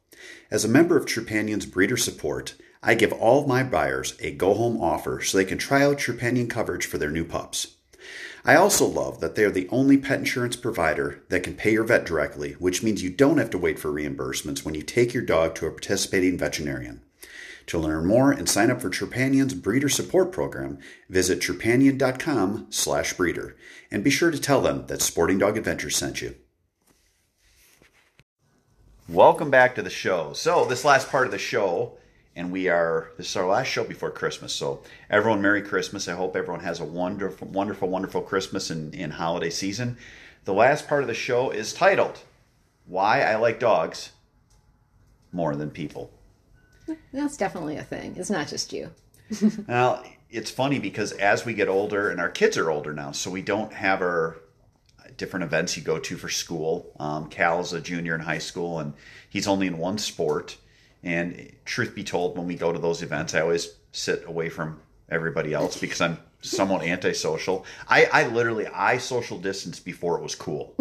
As 0.49 0.63
a 0.63 0.69
member 0.69 0.95
of 0.95 1.05
Trupanion's 1.05 1.65
breeder 1.65 1.97
support, 1.97 2.55
I 2.81 2.95
give 2.95 3.11
all 3.11 3.41
of 3.41 3.47
my 3.47 3.63
buyers 3.63 4.15
a 4.19 4.31
go 4.31 4.53
home 4.53 4.79
offer 4.81 5.21
so 5.21 5.37
they 5.37 5.45
can 5.45 5.57
try 5.57 5.83
out 5.83 5.97
Trupanion 5.97 6.49
coverage 6.49 6.85
for 6.85 6.97
their 6.97 7.11
new 7.11 7.25
pups. 7.25 7.75
I 8.45 8.55
also 8.55 8.85
love 8.85 9.21
that 9.21 9.35
they 9.35 9.45
are 9.45 9.51
the 9.51 9.69
only 9.69 9.97
pet 9.97 10.19
insurance 10.19 10.57
provider 10.57 11.23
that 11.29 11.43
can 11.43 11.55
pay 11.55 11.71
your 11.71 11.85
vet 11.85 12.05
directly, 12.05 12.53
which 12.53 12.83
means 12.83 13.01
you 13.01 13.09
don't 13.09 13.37
have 13.37 13.49
to 13.51 13.57
wait 13.57 13.79
for 13.79 13.89
reimbursements 13.89 14.65
when 14.65 14.75
you 14.75 14.81
take 14.81 15.13
your 15.13 15.23
dog 15.23 15.55
to 15.55 15.65
a 15.65 15.71
participating 15.71 16.37
veterinarian. 16.37 17.01
To 17.67 17.79
learn 17.79 18.05
more 18.05 18.33
and 18.33 18.49
sign 18.49 18.69
up 18.69 18.81
for 18.81 18.89
Trupanion's 18.89 19.53
breeder 19.53 19.87
support 19.87 20.33
program, 20.33 20.77
visit 21.09 21.39
trupanion.com 21.39 22.67
slash 22.69 23.13
breeder 23.13 23.55
and 23.89 24.03
be 24.03 24.09
sure 24.09 24.31
to 24.31 24.39
tell 24.39 24.59
them 24.59 24.87
that 24.87 25.01
Sporting 25.01 25.37
Dog 25.37 25.57
Adventures 25.57 25.95
sent 25.95 26.21
you. 26.21 26.35
Welcome 29.07 29.49
back 29.49 29.75
to 29.75 29.81
the 29.81 29.89
show. 29.89 30.33
So, 30.33 30.65
this 30.65 30.83
last 30.83 31.09
part 31.09 31.25
of 31.25 31.31
the 31.31 31.37
show, 31.37 31.97
and 32.35 32.51
we 32.51 32.67
are, 32.67 33.11
this 33.17 33.29
is 33.29 33.35
our 33.35 33.47
last 33.47 33.67
show 33.67 33.83
before 33.83 34.11
Christmas. 34.11 34.53
So, 34.53 34.83
everyone, 35.09 35.41
Merry 35.41 35.61
Christmas. 35.61 36.07
I 36.07 36.13
hope 36.13 36.35
everyone 36.35 36.63
has 36.63 36.79
a 36.79 36.85
wonderful, 36.85 37.47
wonderful, 37.47 37.89
wonderful 37.89 38.21
Christmas 38.21 38.69
and, 38.69 38.93
and 38.95 39.13
holiday 39.13 39.49
season. 39.49 39.97
The 40.45 40.53
last 40.53 40.87
part 40.87 41.03
of 41.03 41.07
the 41.07 41.13
show 41.13 41.51
is 41.51 41.73
titled, 41.73 42.19
Why 42.85 43.21
I 43.21 43.35
Like 43.35 43.59
Dogs 43.59 44.11
More 45.31 45.55
Than 45.55 45.69
People. 45.69 46.11
That's 47.13 47.37
definitely 47.37 47.77
a 47.77 47.83
thing. 47.83 48.15
It's 48.17 48.29
not 48.29 48.47
just 48.47 48.73
you. 48.73 48.89
Now, 49.67 50.03
it's 50.29 50.51
funny 50.51 50.79
because 50.79 51.11
as 51.13 51.45
we 51.45 51.53
get 51.53 51.69
older, 51.69 52.09
and 52.09 52.19
our 52.19 52.29
kids 52.29 52.57
are 52.57 52.69
older 52.69 52.91
now, 52.93 53.11
so 53.11 53.29
we 53.29 53.41
don't 53.41 53.71
have 53.71 54.01
our 54.01 54.37
different 55.17 55.43
events 55.43 55.77
you 55.77 55.83
go 55.83 55.99
to 55.99 56.17
for 56.17 56.29
school. 56.29 56.91
Um, 56.99 57.29
Cal's 57.29 57.71
a 57.73 57.79
junior 57.79 58.15
in 58.15 58.21
high 58.21 58.39
school, 58.39 58.79
and 58.79 58.93
he's 59.29 59.47
only 59.47 59.67
in 59.67 59.77
one 59.77 59.97
sport. 59.97 60.57
And 61.03 61.51
truth 61.65 61.93
be 61.93 62.03
told, 62.03 62.37
when 62.37 62.47
we 62.47 62.55
go 62.55 62.71
to 62.71 62.79
those 62.79 63.01
events, 63.01 63.33
I 63.33 63.41
always 63.41 63.75
sit 63.91 64.23
away 64.25 64.49
from 64.49 64.79
everybody 65.09 65.53
else 65.53 65.79
because 65.79 66.01
I'm 66.01 66.17
somewhat 66.41 66.83
antisocial. 66.83 67.65
I, 67.87 68.05
I 68.05 68.27
literally 68.27 68.67
I 68.67 68.97
social 68.97 69.37
distance 69.37 69.79
before 69.79 70.17
it 70.17 70.23
was 70.23 70.35
cool, 70.35 70.75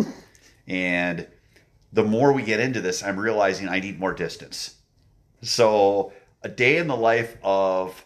and 0.67 1.27
the 1.93 2.05
more 2.05 2.33
we 2.33 2.43
get 2.43 2.61
into 2.61 2.81
this, 2.81 3.03
I'm 3.03 3.19
realizing 3.19 3.69
I 3.69 3.81
need 3.81 3.99
more 3.99 4.15
distance. 4.15 4.77
So, 5.43 6.13
a 6.43 6.49
day 6.49 6.79
in 6.79 6.87
the 6.87 6.97
life 6.97 7.37
of 7.43 8.05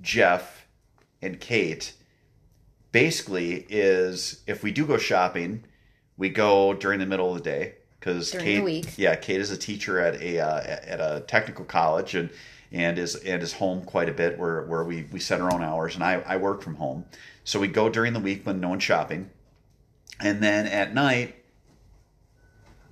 Jeff 0.00 0.66
and 1.22 1.40
Kate 1.40 1.94
basically 2.92 3.66
is 3.68 4.42
if 4.46 4.62
we 4.62 4.70
do 4.70 4.86
go 4.86 4.98
shopping, 4.98 5.64
we 6.16 6.28
go 6.28 6.74
during 6.74 7.00
the 7.00 7.06
middle 7.06 7.30
of 7.30 7.42
the 7.42 7.50
day 7.50 7.74
because 8.04 8.32
Kate, 8.32 8.56
the 8.56 8.62
week. 8.62 8.98
yeah, 8.98 9.16
Kate 9.16 9.40
is 9.40 9.50
a 9.50 9.56
teacher 9.56 9.98
at 9.98 10.20
a 10.20 10.38
uh, 10.38 10.60
at 10.60 11.00
a 11.00 11.24
technical 11.26 11.64
college 11.64 12.14
and 12.14 12.28
and 12.70 12.98
is 12.98 13.14
and 13.14 13.42
is 13.42 13.54
home 13.54 13.82
quite 13.82 14.10
a 14.10 14.12
bit 14.12 14.38
where 14.38 14.62
where 14.64 14.84
we 14.84 15.04
we 15.10 15.18
set 15.18 15.40
our 15.40 15.52
own 15.52 15.62
hours 15.62 15.94
and 15.94 16.04
I 16.04 16.20
I 16.26 16.36
work 16.36 16.62
from 16.62 16.74
home, 16.74 17.06
so 17.44 17.58
we 17.58 17.68
go 17.68 17.88
during 17.88 18.12
the 18.12 18.20
week 18.20 18.44
when 18.44 18.60
no 18.60 18.68
one's 18.68 18.82
shopping, 18.82 19.30
and 20.20 20.42
then 20.42 20.66
at 20.66 20.92
night 20.92 21.34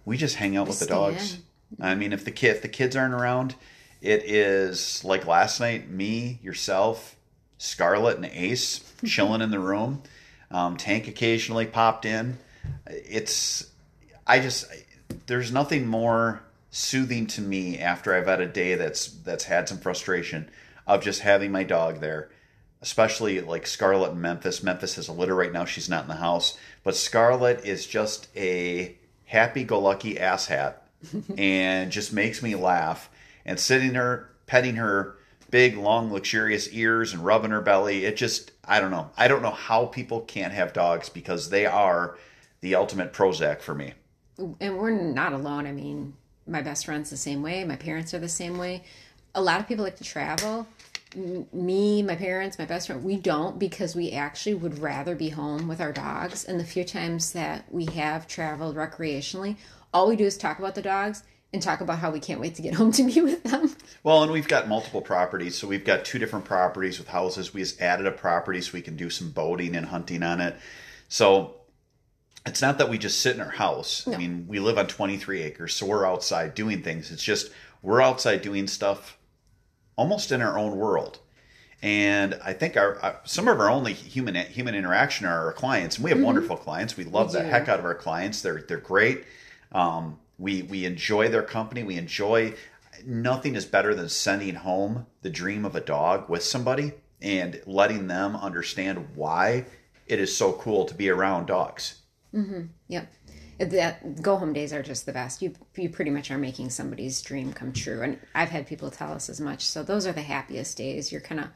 we 0.06 0.16
just 0.16 0.36
hang 0.36 0.56
out 0.56 0.66
with 0.66 0.80
the 0.80 0.86
dogs. 0.86 1.38
I 1.78 1.94
mean, 1.94 2.14
if 2.14 2.24
the 2.24 2.30
kid 2.30 2.56
if 2.56 2.62
the 2.62 2.68
kids 2.68 2.96
aren't 2.96 3.14
around, 3.14 3.54
it 4.00 4.24
is 4.24 5.04
like 5.04 5.26
last 5.26 5.60
night. 5.60 5.90
Me, 5.90 6.38
yourself, 6.42 7.16
Scarlett, 7.58 8.16
and 8.16 8.26
Ace 8.26 8.80
chilling 9.04 9.42
in 9.42 9.50
the 9.50 9.60
room. 9.60 10.02
Um, 10.50 10.78
Tank 10.78 11.06
occasionally 11.06 11.66
popped 11.66 12.06
in. 12.06 12.38
It's 12.86 13.66
I 14.26 14.40
just 14.40 14.66
there's 15.26 15.52
nothing 15.52 15.86
more 15.86 16.42
soothing 16.70 17.26
to 17.26 17.40
me 17.40 17.78
after 17.78 18.14
I've 18.14 18.26
had 18.26 18.40
a 18.40 18.46
day 18.46 18.74
that's 18.74 19.06
that's 19.06 19.44
had 19.44 19.68
some 19.68 19.78
frustration 19.78 20.48
of 20.86 21.02
just 21.02 21.20
having 21.20 21.52
my 21.52 21.64
dog 21.64 22.00
there. 22.00 22.30
Especially 22.80 23.40
like 23.40 23.66
Scarlet 23.66 24.10
in 24.10 24.20
Memphis. 24.20 24.62
Memphis 24.62 24.96
has 24.96 25.06
a 25.06 25.12
litter 25.12 25.36
right 25.36 25.52
now. 25.52 25.64
She's 25.64 25.88
not 25.88 26.02
in 26.02 26.08
the 26.08 26.16
house, 26.16 26.58
but 26.82 26.96
Scarlet 26.96 27.64
is 27.64 27.86
just 27.86 28.26
a 28.36 28.96
happy-go-lucky 29.26 30.16
asshat 30.16 30.74
and 31.38 31.92
just 31.92 32.12
makes 32.12 32.42
me 32.42 32.56
laugh. 32.56 33.08
And 33.44 33.60
sitting 33.60 33.92
there, 33.92 34.30
petting 34.46 34.76
her 34.76 35.16
big, 35.52 35.76
long, 35.76 36.12
luxurious 36.12 36.72
ears 36.72 37.12
and 37.12 37.24
rubbing 37.24 37.52
her 37.52 37.60
belly, 37.60 38.04
it 38.04 38.16
just, 38.16 38.50
I 38.64 38.80
don't 38.80 38.90
know. 38.90 39.10
I 39.16 39.28
don't 39.28 39.42
know 39.42 39.50
how 39.50 39.86
people 39.86 40.22
can't 40.22 40.52
have 40.52 40.72
dogs 40.72 41.08
because 41.08 41.50
they 41.50 41.66
are 41.66 42.18
the 42.62 42.74
ultimate 42.74 43.12
Prozac 43.12 43.60
for 43.60 43.76
me. 43.76 43.92
And 44.38 44.78
we're 44.78 44.90
not 44.90 45.32
alone. 45.32 45.66
I 45.66 45.72
mean, 45.72 46.14
my 46.46 46.62
best 46.62 46.84
friend's 46.84 47.10
the 47.10 47.16
same 47.16 47.42
way. 47.42 47.64
My 47.64 47.76
parents 47.76 48.14
are 48.14 48.18
the 48.18 48.28
same 48.28 48.58
way. 48.58 48.84
A 49.34 49.42
lot 49.42 49.60
of 49.60 49.68
people 49.68 49.84
like 49.84 49.96
to 49.96 50.04
travel. 50.04 50.66
Me, 51.14 52.02
my 52.02 52.16
parents, 52.16 52.58
my 52.58 52.64
best 52.64 52.86
friend, 52.86 53.04
we 53.04 53.16
don't 53.16 53.58
because 53.58 53.94
we 53.94 54.12
actually 54.12 54.54
would 54.54 54.78
rather 54.78 55.14
be 55.14 55.28
home 55.28 55.68
with 55.68 55.80
our 55.80 55.92
dogs. 55.92 56.44
And 56.44 56.58
the 56.58 56.64
few 56.64 56.84
times 56.84 57.32
that 57.32 57.64
we 57.70 57.84
have 57.86 58.26
traveled 58.26 58.76
recreationally, 58.76 59.56
all 59.92 60.08
we 60.08 60.16
do 60.16 60.24
is 60.24 60.38
talk 60.38 60.58
about 60.58 60.74
the 60.74 60.82
dogs 60.82 61.22
and 61.52 61.62
talk 61.62 61.82
about 61.82 61.98
how 61.98 62.10
we 62.10 62.18
can't 62.18 62.40
wait 62.40 62.54
to 62.54 62.62
get 62.62 62.74
home 62.80 62.92
to 62.92 63.04
be 63.04 63.20
with 63.20 63.42
them. 63.44 63.74
Well, 64.02 64.22
and 64.22 64.32
we've 64.32 64.48
got 64.48 64.68
multiple 64.68 65.02
properties. 65.02 65.56
So 65.56 65.68
we've 65.68 65.84
got 65.84 66.04
two 66.04 66.18
different 66.18 66.46
properties 66.46 66.98
with 66.98 67.08
houses. 67.08 67.52
We 67.52 67.60
just 67.60 67.80
added 67.80 68.06
a 68.06 68.10
property 68.10 68.60
so 68.62 68.72
we 68.72 68.82
can 68.82 68.96
do 68.96 69.10
some 69.10 69.30
boating 69.30 69.76
and 69.76 69.86
hunting 69.86 70.22
on 70.22 70.40
it. 70.40 70.56
So 71.08 71.56
it's 72.46 72.62
not 72.62 72.78
that 72.78 72.88
we 72.88 72.98
just 72.98 73.20
sit 73.20 73.36
in 73.36 73.40
our 73.42 73.50
house. 73.50 74.06
No. 74.06 74.14
I 74.14 74.18
mean, 74.18 74.46
we 74.48 74.58
live 74.58 74.78
on 74.78 74.86
23 74.86 75.42
acres, 75.42 75.74
so 75.74 75.86
we're 75.86 76.06
outside 76.06 76.54
doing 76.54 76.82
things. 76.82 77.10
It's 77.10 77.22
just 77.22 77.50
we're 77.82 78.00
outside 78.02 78.42
doing 78.42 78.66
stuff 78.66 79.16
almost 79.96 80.32
in 80.32 80.42
our 80.42 80.58
own 80.58 80.76
world. 80.76 81.18
And 81.82 82.38
I 82.44 82.52
think 82.52 82.76
our 82.76 83.04
uh, 83.04 83.16
some 83.24 83.48
of 83.48 83.58
our 83.58 83.68
only 83.68 83.92
human 83.92 84.34
human 84.36 84.74
interaction 84.74 85.26
are 85.26 85.46
our 85.46 85.52
clients, 85.52 85.96
and 85.96 86.04
we 86.04 86.10
have 86.10 86.20
wonderful 86.20 86.56
clients. 86.56 86.96
We 86.96 87.04
love 87.04 87.28
Mm-hmm. 87.28 87.36
We 87.36 87.42
the 87.42 87.44
do. 87.46 87.50
heck 87.50 87.68
out 87.68 87.78
of 87.80 87.84
our 87.84 87.94
clients. 87.94 88.40
They're 88.42 88.62
they're 88.62 88.76
great. 88.78 89.24
Um, 89.72 90.18
we 90.38 90.62
we 90.62 90.84
enjoy 90.84 91.28
their 91.28 91.42
company. 91.42 91.82
We 91.82 91.96
enjoy. 91.96 92.54
Nothing 93.04 93.56
is 93.56 93.64
better 93.64 93.96
than 93.96 94.08
sending 94.08 94.54
home 94.54 95.06
the 95.22 95.30
dream 95.30 95.64
of 95.64 95.74
a 95.74 95.80
dog 95.80 96.28
with 96.28 96.44
somebody 96.44 96.92
and 97.20 97.60
letting 97.66 98.06
them 98.06 98.36
understand 98.36 99.16
why 99.16 99.64
it 100.06 100.20
is 100.20 100.36
so 100.36 100.52
cool 100.52 100.84
to 100.84 100.94
be 100.94 101.08
around 101.08 101.46
dogs. 101.46 102.01
Mm-hmm. 102.34 102.62
Yep. 102.88 103.12
That 103.58 104.22
go 104.22 104.36
home 104.36 104.52
days 104.52 104.72
are 104.72 104.82
just 104.82 105.06
the 105.06 105.12
best. 105.12 105.40
You 105.42 105.54
you 105.76 105.88
pretty 105.88 106.10
much 106.10 106.30
are 106.30 106.38
making 106.38 106.70
somebody's 106.70 107.20
dream 107.22 107.52
come 107.52 107.72
true. 107.72 108.02
And 108.02 108.18
I've 108.34 108.48
had 108.48 108.66
people 108.66 108.90
tell 108.90 109.12
us 109.12 109.28
as 109.28 109.40
much. 109.40 109.66
So 109.66 109.82
those 109.82 110.06
are 110.06 110.12
the 110.12 110.22
happiest 110.22 110.76
days. 110.76 111.12
You're 111.12 111.20
kind 111.20 111.40
of 111.40 111.48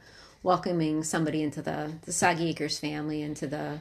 welcoming 0.43 1.03
somebody 1.03 1.43
into 1.43 1.61
the 1.61 1.93
the 2.03 2.13
Soggy 2.13 2.49
Acres 2.49 2.79
family, 2.79 3.21
into 3.21 3.47
the 3.47 3.79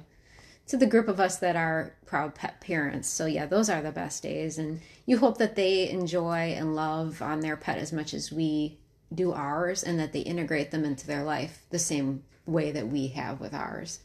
to 0.66 0.76
the 0.76 0.86
group 0.86 1.06
of 1.06 1.20
us 1.20 1.38
that 1.38 1.54
are 1.54 1.94
proud 2.06 2.34
pet 2.34 2.60
parents. 2.60 3.08
So 3.08 3.26
yeah, 3.26 3.46
those 3.46 3.70
are 3.70 3.82
the 3.82 3.92
best 3.92 4.22
days 4.22 4.58
and 4.58 4.80
you 5.04 5.18
hope 5.18 5.38
that 5.38 5.54
they 5.54 5.88
enjoy 5.88 6.54
and 6.56 6.74
love 6.74 7.22
on 7.22 7.40
their 7.40 7.56
pet 7.56 7.78
as 7.78 7.92
much 7.92 8.12
as 8.12 8.32
we 8.32 8.78
do 9.14 9.32
ours 9.32 9.84
and 9.84 10.00
that 10.00 10.12
they 10.12 10.20
integrate 10.20 10.72
them 10.72 10.84
into 10.84 11.06
their 11.06 11.22
life 11.22 11.64
the 11.70 11.78
same 11.78 12.24
way 12.46 12.72
that 12.72 12.88
we 12.88 13.08
have 13.08 13.40
with 13.40 13.54
ours. 13.54 14.00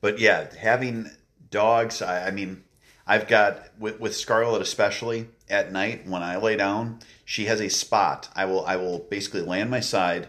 but 0.00 0.18
yeah, 0.18 0.48
having 0.58 1.08
dogs, 1.56 2.02
I, 2.02 2.28
I 2.28 2.30
mean, 2.32 2.62
I've 3.06 3.26
got 3.26 3.70
with, 3.78 3.98
with 3.98 4.14
Scarlet 4.14 4.60
especially 4.60 5.28
at 5.48 5.72
night 5.72 6.06
when 6.06 6.22
I 6.22 6.36
lay 6.36 6.54
down, 6.56 7.00
she 7.24 7.46
has 7.46 7.60
a 7.60 7.70
spot. 7.70 8.28
I 8.36 8.44
will 8.44 8.64
I 8.66 8.76
will 8.76 8.98
basically 8.98 9.40
lay 9.40 9.62
on 9.62 9.70
my 9.70 9.80
side. 9.80 10.28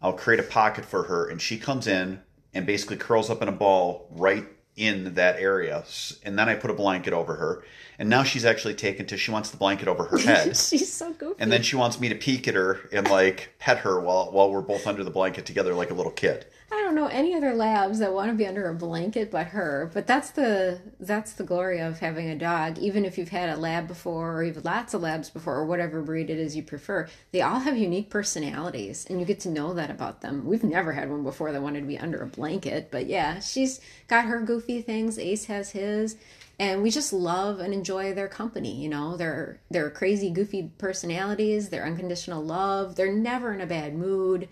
I'll 0.00 0.14
create 0.14 0.40
a 0.40 0.44
pocket 0.44 0.84
for 0.86 1.04
her, 1.04 1.28
and 1.28 1.40
she 1.40 1.58
comes 1.58 1.86
in 1.86 2.22
and 2.54 2.64
basically 2.64 2.96
curls 2.96 3.28
up 3.28 3.42
in 3.42 3.48
a 3.48 3.52
ball 3.52 4.08
right 4.10 4.46
in 4.76 5.14
that 5.14 5.38
area. 5.38 5.84
And 6.22 6.38
then 6.38 6.48
I 6.48 6.54
put 6.54 6.70
a 6.70 6.74
blanket 6.74 7.12
over 7.12 7.34
her, 7.36 7.64
and 7.98 8.08
now 8.08 8.22
she's 8.22 8.44
actually 8.46 8.74
taken 8.74 9.04
to 9.06 9.18
she 9.18 9.30
wants 9.30 9.50
the 9.50 9.58
blanket 9.58 9.88
over 9.88 10.04
her 10.04 10.18
head. 10.30 10.56
She's 10.56 10.90
so 10.90 11.12
goofy. 11.12 11.36
And 11.38 11.52
then 11.52 11.62
she 11.62 11.76
wants 11.76 12.00
me 12.00 12.08
to 12.08 12.14
peek 12.14 12.48
at 12.48 12.54
her 12.54 12.88
and 12.92 13.08
like 13.10 13.54
pet 13.58 13.78
her 13.78 14.00
while 14.00 14.32
while 14.32 14.50
we're 14.50 14.62
both 14.62 14.86
under 14.86 15.04
the 15.04 15.10
blanket 15.10 15.44
together 15.44 15.74
like 15.74 15.90
a 15.90 15.94
little 15.94 16.12
kid. 16.12 16.46
Don't 16.86 16.94
know 16.94 17.08
any 17.08 17.34
other 17.34 17.52
labs 17.52 17.98
that 17.98 18.14
want 18.14 18.30
to 18.30 18.36
be 18.36 18.46
under 18.46 18.68
a 18.68 18.74
blanket 18.74 19.32
but 19.32 19.48
her. 19.48 19.90
But 19.92 20.06
that's 20.06 20.30
the 20.30 20.80
that's 21.00 21.32
the 21.32 21.42
glory 21.42 21.80
of 21.80 21.98
having 21.98 22.28
a 22.28 22.38
dog. 22.38 22.78
Even 22.78 23.04
if 23.04 23.18
you've 23.18 23.30
had 23.30 23.48
a 23.48 23.56
lab 23.56 23.88
before, 23.88 24.36
or 24.36 24.44
even 24.44 24.62
lots 24.62 24.94
of 24.94 25.02
labs 25.02 25.28
before, 25.28 25.56
or 25.56 25.66
whatever 25.66 26.00
breed 26.00 26.30
it 26.30 26.38
is 26.38 26.54
you 26.54 26.62
prefer, 26.62 27.08
they 27.32 27.42
all 27.42 27.58
have 27.58 27.76
unique 27.76 28.08
personalities, 28.08 29.04
and 29.10 29.18
you 29.18 29.26
get 29.26 29.40
to 29.40 29.48
know 29.48 29.74
that 29.74 29.90
about 29.90 30.20
them. 30.20 30.46
We've 30.46 30.62
never 30.62 30.92
had 30.92 31.10
one 31.10 31.24
before 31.24 31.50
that 31.50 31.60
wanted 31.60 31.80
to 31.80 31.86
be 31.86 31.98
under 31.98 32.22
a 32.22 32.26
blanket, 32.28 32.92
but 32.92 33.06
yeah, 33.06 33.40
she's 33.40 33.80
got 34.06 34.26
her 34.26 34.40
goofy 34.40 34.80
things. 34.80 35.18
Ace 35.18 35.46
has 35.46 35.72
his. 35.72 36.16
And 36.60 36.84
we 36.84 36.92
just 36.92 37.12
love 37.12 37.58
and 37.58 37.74
enjoy 37.74 38.14
their 38.14 38.28
company. 38.28 38.80
You 38.80 38.90
know, 38.90 39.16
they're 39.16 39.58
they're 39.72 39.90
crazy, 39.90 40.30
goofy 40.30 40.70
personalities. 40.78 41.68
They're 41.68 41.84
unconditional 41.84 42.44
love. 42.44 42.94
They're 42.94 43.12
never 43.12 43.52
in 43.52 43.60
a 43.60 43.66
bad 43.66 43.96
mood. 43.96 44.48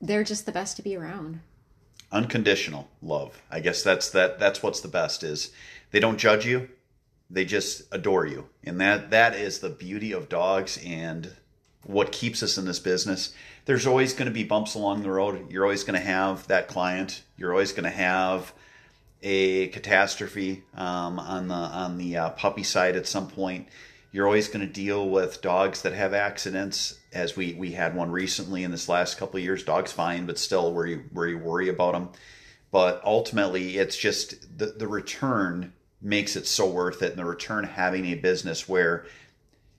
They're 0.00 0.24
just 0.24 0.44
the 0.44 0.52
best 0.52 0.76
to 0.78 0.82
be 0.82 0.96
around. 0.96 1.40
Unconditional 2.10 2.88
love. 3.02 3.42
I 3.50 3.60
guess 3.60 3.82
that's 3.82 4.10
that 4.10 4.38
that's 4.38 4.62
what's 4.62 4.80
the 4.80 4.88
best 4.88 5.22
is 5.22 5.50
they 5.90 6.00
don't 6.00 6.18
judge 6.18 6.46
you. 6.46 6.68
They 7.30 7.44
just 7.44 7.82
adore 7.92 8.26
you. 8.26 8.48
And 8.64 8.80
that 8.80 9.10
that 9.10 9.34
is 9.34 9.58
the 9.58 9.70
beauty 9.70 10.12
of 10.12 10.28
dogs 10.28 10.78
and 10.84 11.32
what 11.84 12.12
keeps 12.12 12.42
us 12.42 12.58
in 12.58 12.64
this 12.64 12.78
business. 12.78 13.32
There's 13.64 13.86
always 13.86 14.14
going 14.14 14.26
to 14.28 14.34
be 14.34 14.44
bumps 14.44 14.74
along 14.74 15.02
the 15.02 15.10
road. 15.10 15.50
You're 15.50 15.64
always 15.64 15.84
going 15.84 15.98
to 15.98 16.06
have 16.06 16.46
that 16.48 16.68
client. 16.68 17.22
You're 17.36 17.52
always 17.52 17.72
going 17.72 17.84
to 17.84 17.90
have 17.90 18.52
a 19.22 19.68
catastrophe 19.68 20.62
um, 20.74 21.18
on 21.18 21.48
the 21.48 21.54
on 21.54 21.98
the 21.98 22.16
uh, 22.16 22.30
puppy 22.30 22.62
side 22.62 22.96
at 22.96 23.06
some 23.06 23.28
point. 23.28 23.68
You're 24.10 24.26
always 24.26 24.48
going 24.48 24.66
to 24.66 24.72
deal 24.72 25.08
with 25.08 25.42
dogs 25.42 25.82
that 25.82 25.92
have 25.92 26.14
accidents, 26.14 26.98
as 27.12 27.36
we 27.36 27.54
we 27.54 27.72
had 27.72 27.94
one 27.94 28.10
recently 28.10 28.62
in 28.64 28.70
this 28.70 28.88
last 28.88 29.18
couple 29.18 29.36
of 29.38 29.44
years. 29.44 29.62
Dog's 29.62 29.92
fine, 29.92 30.26
but 30.26 30.38
still, 30.38 30.72
where 30.72 30.86
you 30.86 31.04
where 31.12 31.28
you 31.28 31.38
worry 31.38 31.68
about 31.68 31.92
them. 31.92 32.08
But 32.70 33.02
ultimately, 33.04 33.76
it's 33.78 33.96
just 33.96 34.58
the 34.58 34.66
the 34.66 34.88
return 34.88 35.72
makes 36.00 36.36
it 36.36 36.46
so 36.46 36.70
worth 36.70 37.02
it, 37.02 37.10
and 37.10 37.18
the 37.18 37.24
return 37.24 37.64
having 37.64 38.06
a 38.06 38.14
business 38.14 38.68
where 38.68 39.04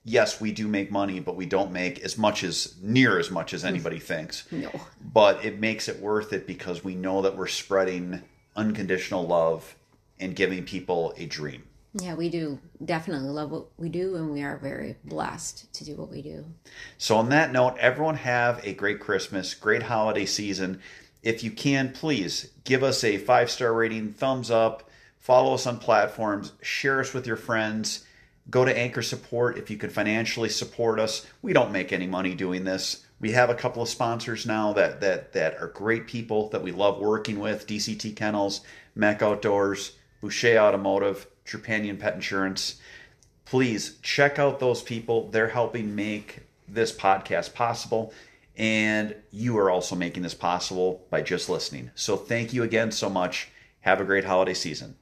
yes, 0.04 0.40
we 0.40 0.50
do 0.52 0.66
make 0.66 0.90
money, 0.90 1.20
but 1.20 1.36
we 1.36 1.44
don't 1.46 1.72
make 1.72 1.98
as 2.00 2.16
much 2.16 2.42
as 2.42 2.74
near 2.82 3.18
as 3.18 3.30
much 3.30 3.52
as 3.52 3.64
anybody 3.64 3.98
thinks 4.10 4.50
No. 4.50 4.70
but 5.12 5.44
it 5.44 5.60
makes 5.60 5.88
it 5.88 6.00
worth 6.00 6.32
it 6.32 6.46
because 6.46 6.82
we 6.82 6.94
know 6.94 7.20
that 7.22 7.36
we're 7.36 7.46
spreading 7.46 8.22
unconditional 8.56 9.26
love 9.26 9.74
and 10.18 10.34
giving 10.34 10.64
people 10.64 11.12
a 11.18 11.26
dream. 11.26 11.64
Yeah, 11.94 12.14
we 12.14 12.28
do 12.28 12.60
definitely 12.84 13.30
love 13.30 13.50
what 13.50 13.66
we 13.76 13.88
do, 13.88 14.14
and 14.14 14.32
we 14.32 14.42
are 14.42 14.56
very 14.58 14.96
blessed 15.04 15.72
to 15.74 15.84
do 15.84 15.96
what 15.96 16.08
we 16.08 16.22
do. 16.22 16.44
So, 16.98 17.16
on 17.16 17.30
that 17.30 17.50
note, 17.50 17.78
everyone 17.78 18.14
have 18.16 18.64
a 18.64 18.74
great 18.74 19.00
Christmas, 19.00 19.54
great 19.54 19.82
holiday 19.82 20.24
season. 20.24 20.80
If 21.22 21.42
you 21.42 21.50
can, 21.50 21.92
please 21.92 22.50
give 22.64 22.84
us 22.84 23.02
a 23.02 23.18
five 23.18 23.50
star 23.50 23.74
rating, 23.74 24.12
thumbs 24.12 24.52
up, 24.52 24.88
follow 25.18 25.54
us 25.54 25.66
on 25.66 25.78
platforms, 25.78 26.52
share 26.62 27.00
us 27.00 27.12
with 27.12 27.26
your 27.26 27.36
friends. 27.36 28.04
Go 28.48 28.64
to 28.64 28.76
Anchor 28.76 29.02
Support 29.02 29.58
if 29.58 29.70
you 29.70 29.76
can 29.76 29.90
financially 29.90 30.48
support 30.48 30.98
us. 30.98 31.26
We 31.42 31.52
don't 31.52 31.72
make 31.72 31.92
any 31.92 32.06
money 32.06 32.34
doing 32.34 32.64
this. 32.64 33.04
We 33.20 33.32
have 33.32 33.50
a 33.50 33.54
couple 33.54 33.82
of 33.82 33.88
sponsors 33.88 34.46
now 34.46 34.72
that 34.74 35.00
that 35.00 35.32
that 35.32 35.56
are 35.60 35.68
great 35.68 36.06
people 36.06 36.50
that 36.50 36.62
we 36.62 36.70
love 36.70 36.98
working 36.98 37.40
with: 37.40 37.66
DCT 37.66 38.14
Kennels, 38.14 38.60
MEC 38.96 39.22
Outdoors, 39.22 39.96
Boucher 40.20 40.58
Automotive, 40.58 41.26
Trupanion 41.50 41.98
Pet 41.98 42.14
Insurance. 42.14 42.80
Please 43.44 43.98
check 44.02 44.38
out 44.38 44.60
those 44.60 44.82
people. 44.82 45.28
They're 45.30 45.48
helping 45.48 45.96
make 45.96 46.40
this 46.68 46.92
podcast 46.92 47.52
possible. 47.54 48.12
And 48.56 49.16
you 49.32 49.58
are 49.58 49.70
also 49.70 49.96
making 49.96 50.22
this 50.22 50.34
possible 50.34 51.04
by 51.10 51.22
just 51.22 51.48
listening. 51.48 51.90
So 51.94 52.16
thank 52.16 52.52
you 52.52 52.62
again 52.62 52.92
so 52.92 53.08
much. 53.10 53.48
Have 53.80 54.00
a 54.00 54.04
great 54.04 54.24
holiday 54.24 54.54
season. 54.54 54.96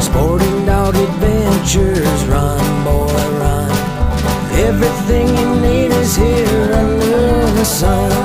Sporting 0.00 0.66
dog 0.66 0.94
adventures, 0.94 2.24
run, 2.26 2.84
boy, 2.84 3.38
run. 3.38 3.70
Everything 4.52 5.28
you 5.28 5.60
need 5.60 5.90
is 5.92 6.14
here 6.16 6.72
under 6.74 7.50
the 7.52 7.64
sun. 7.64 8.23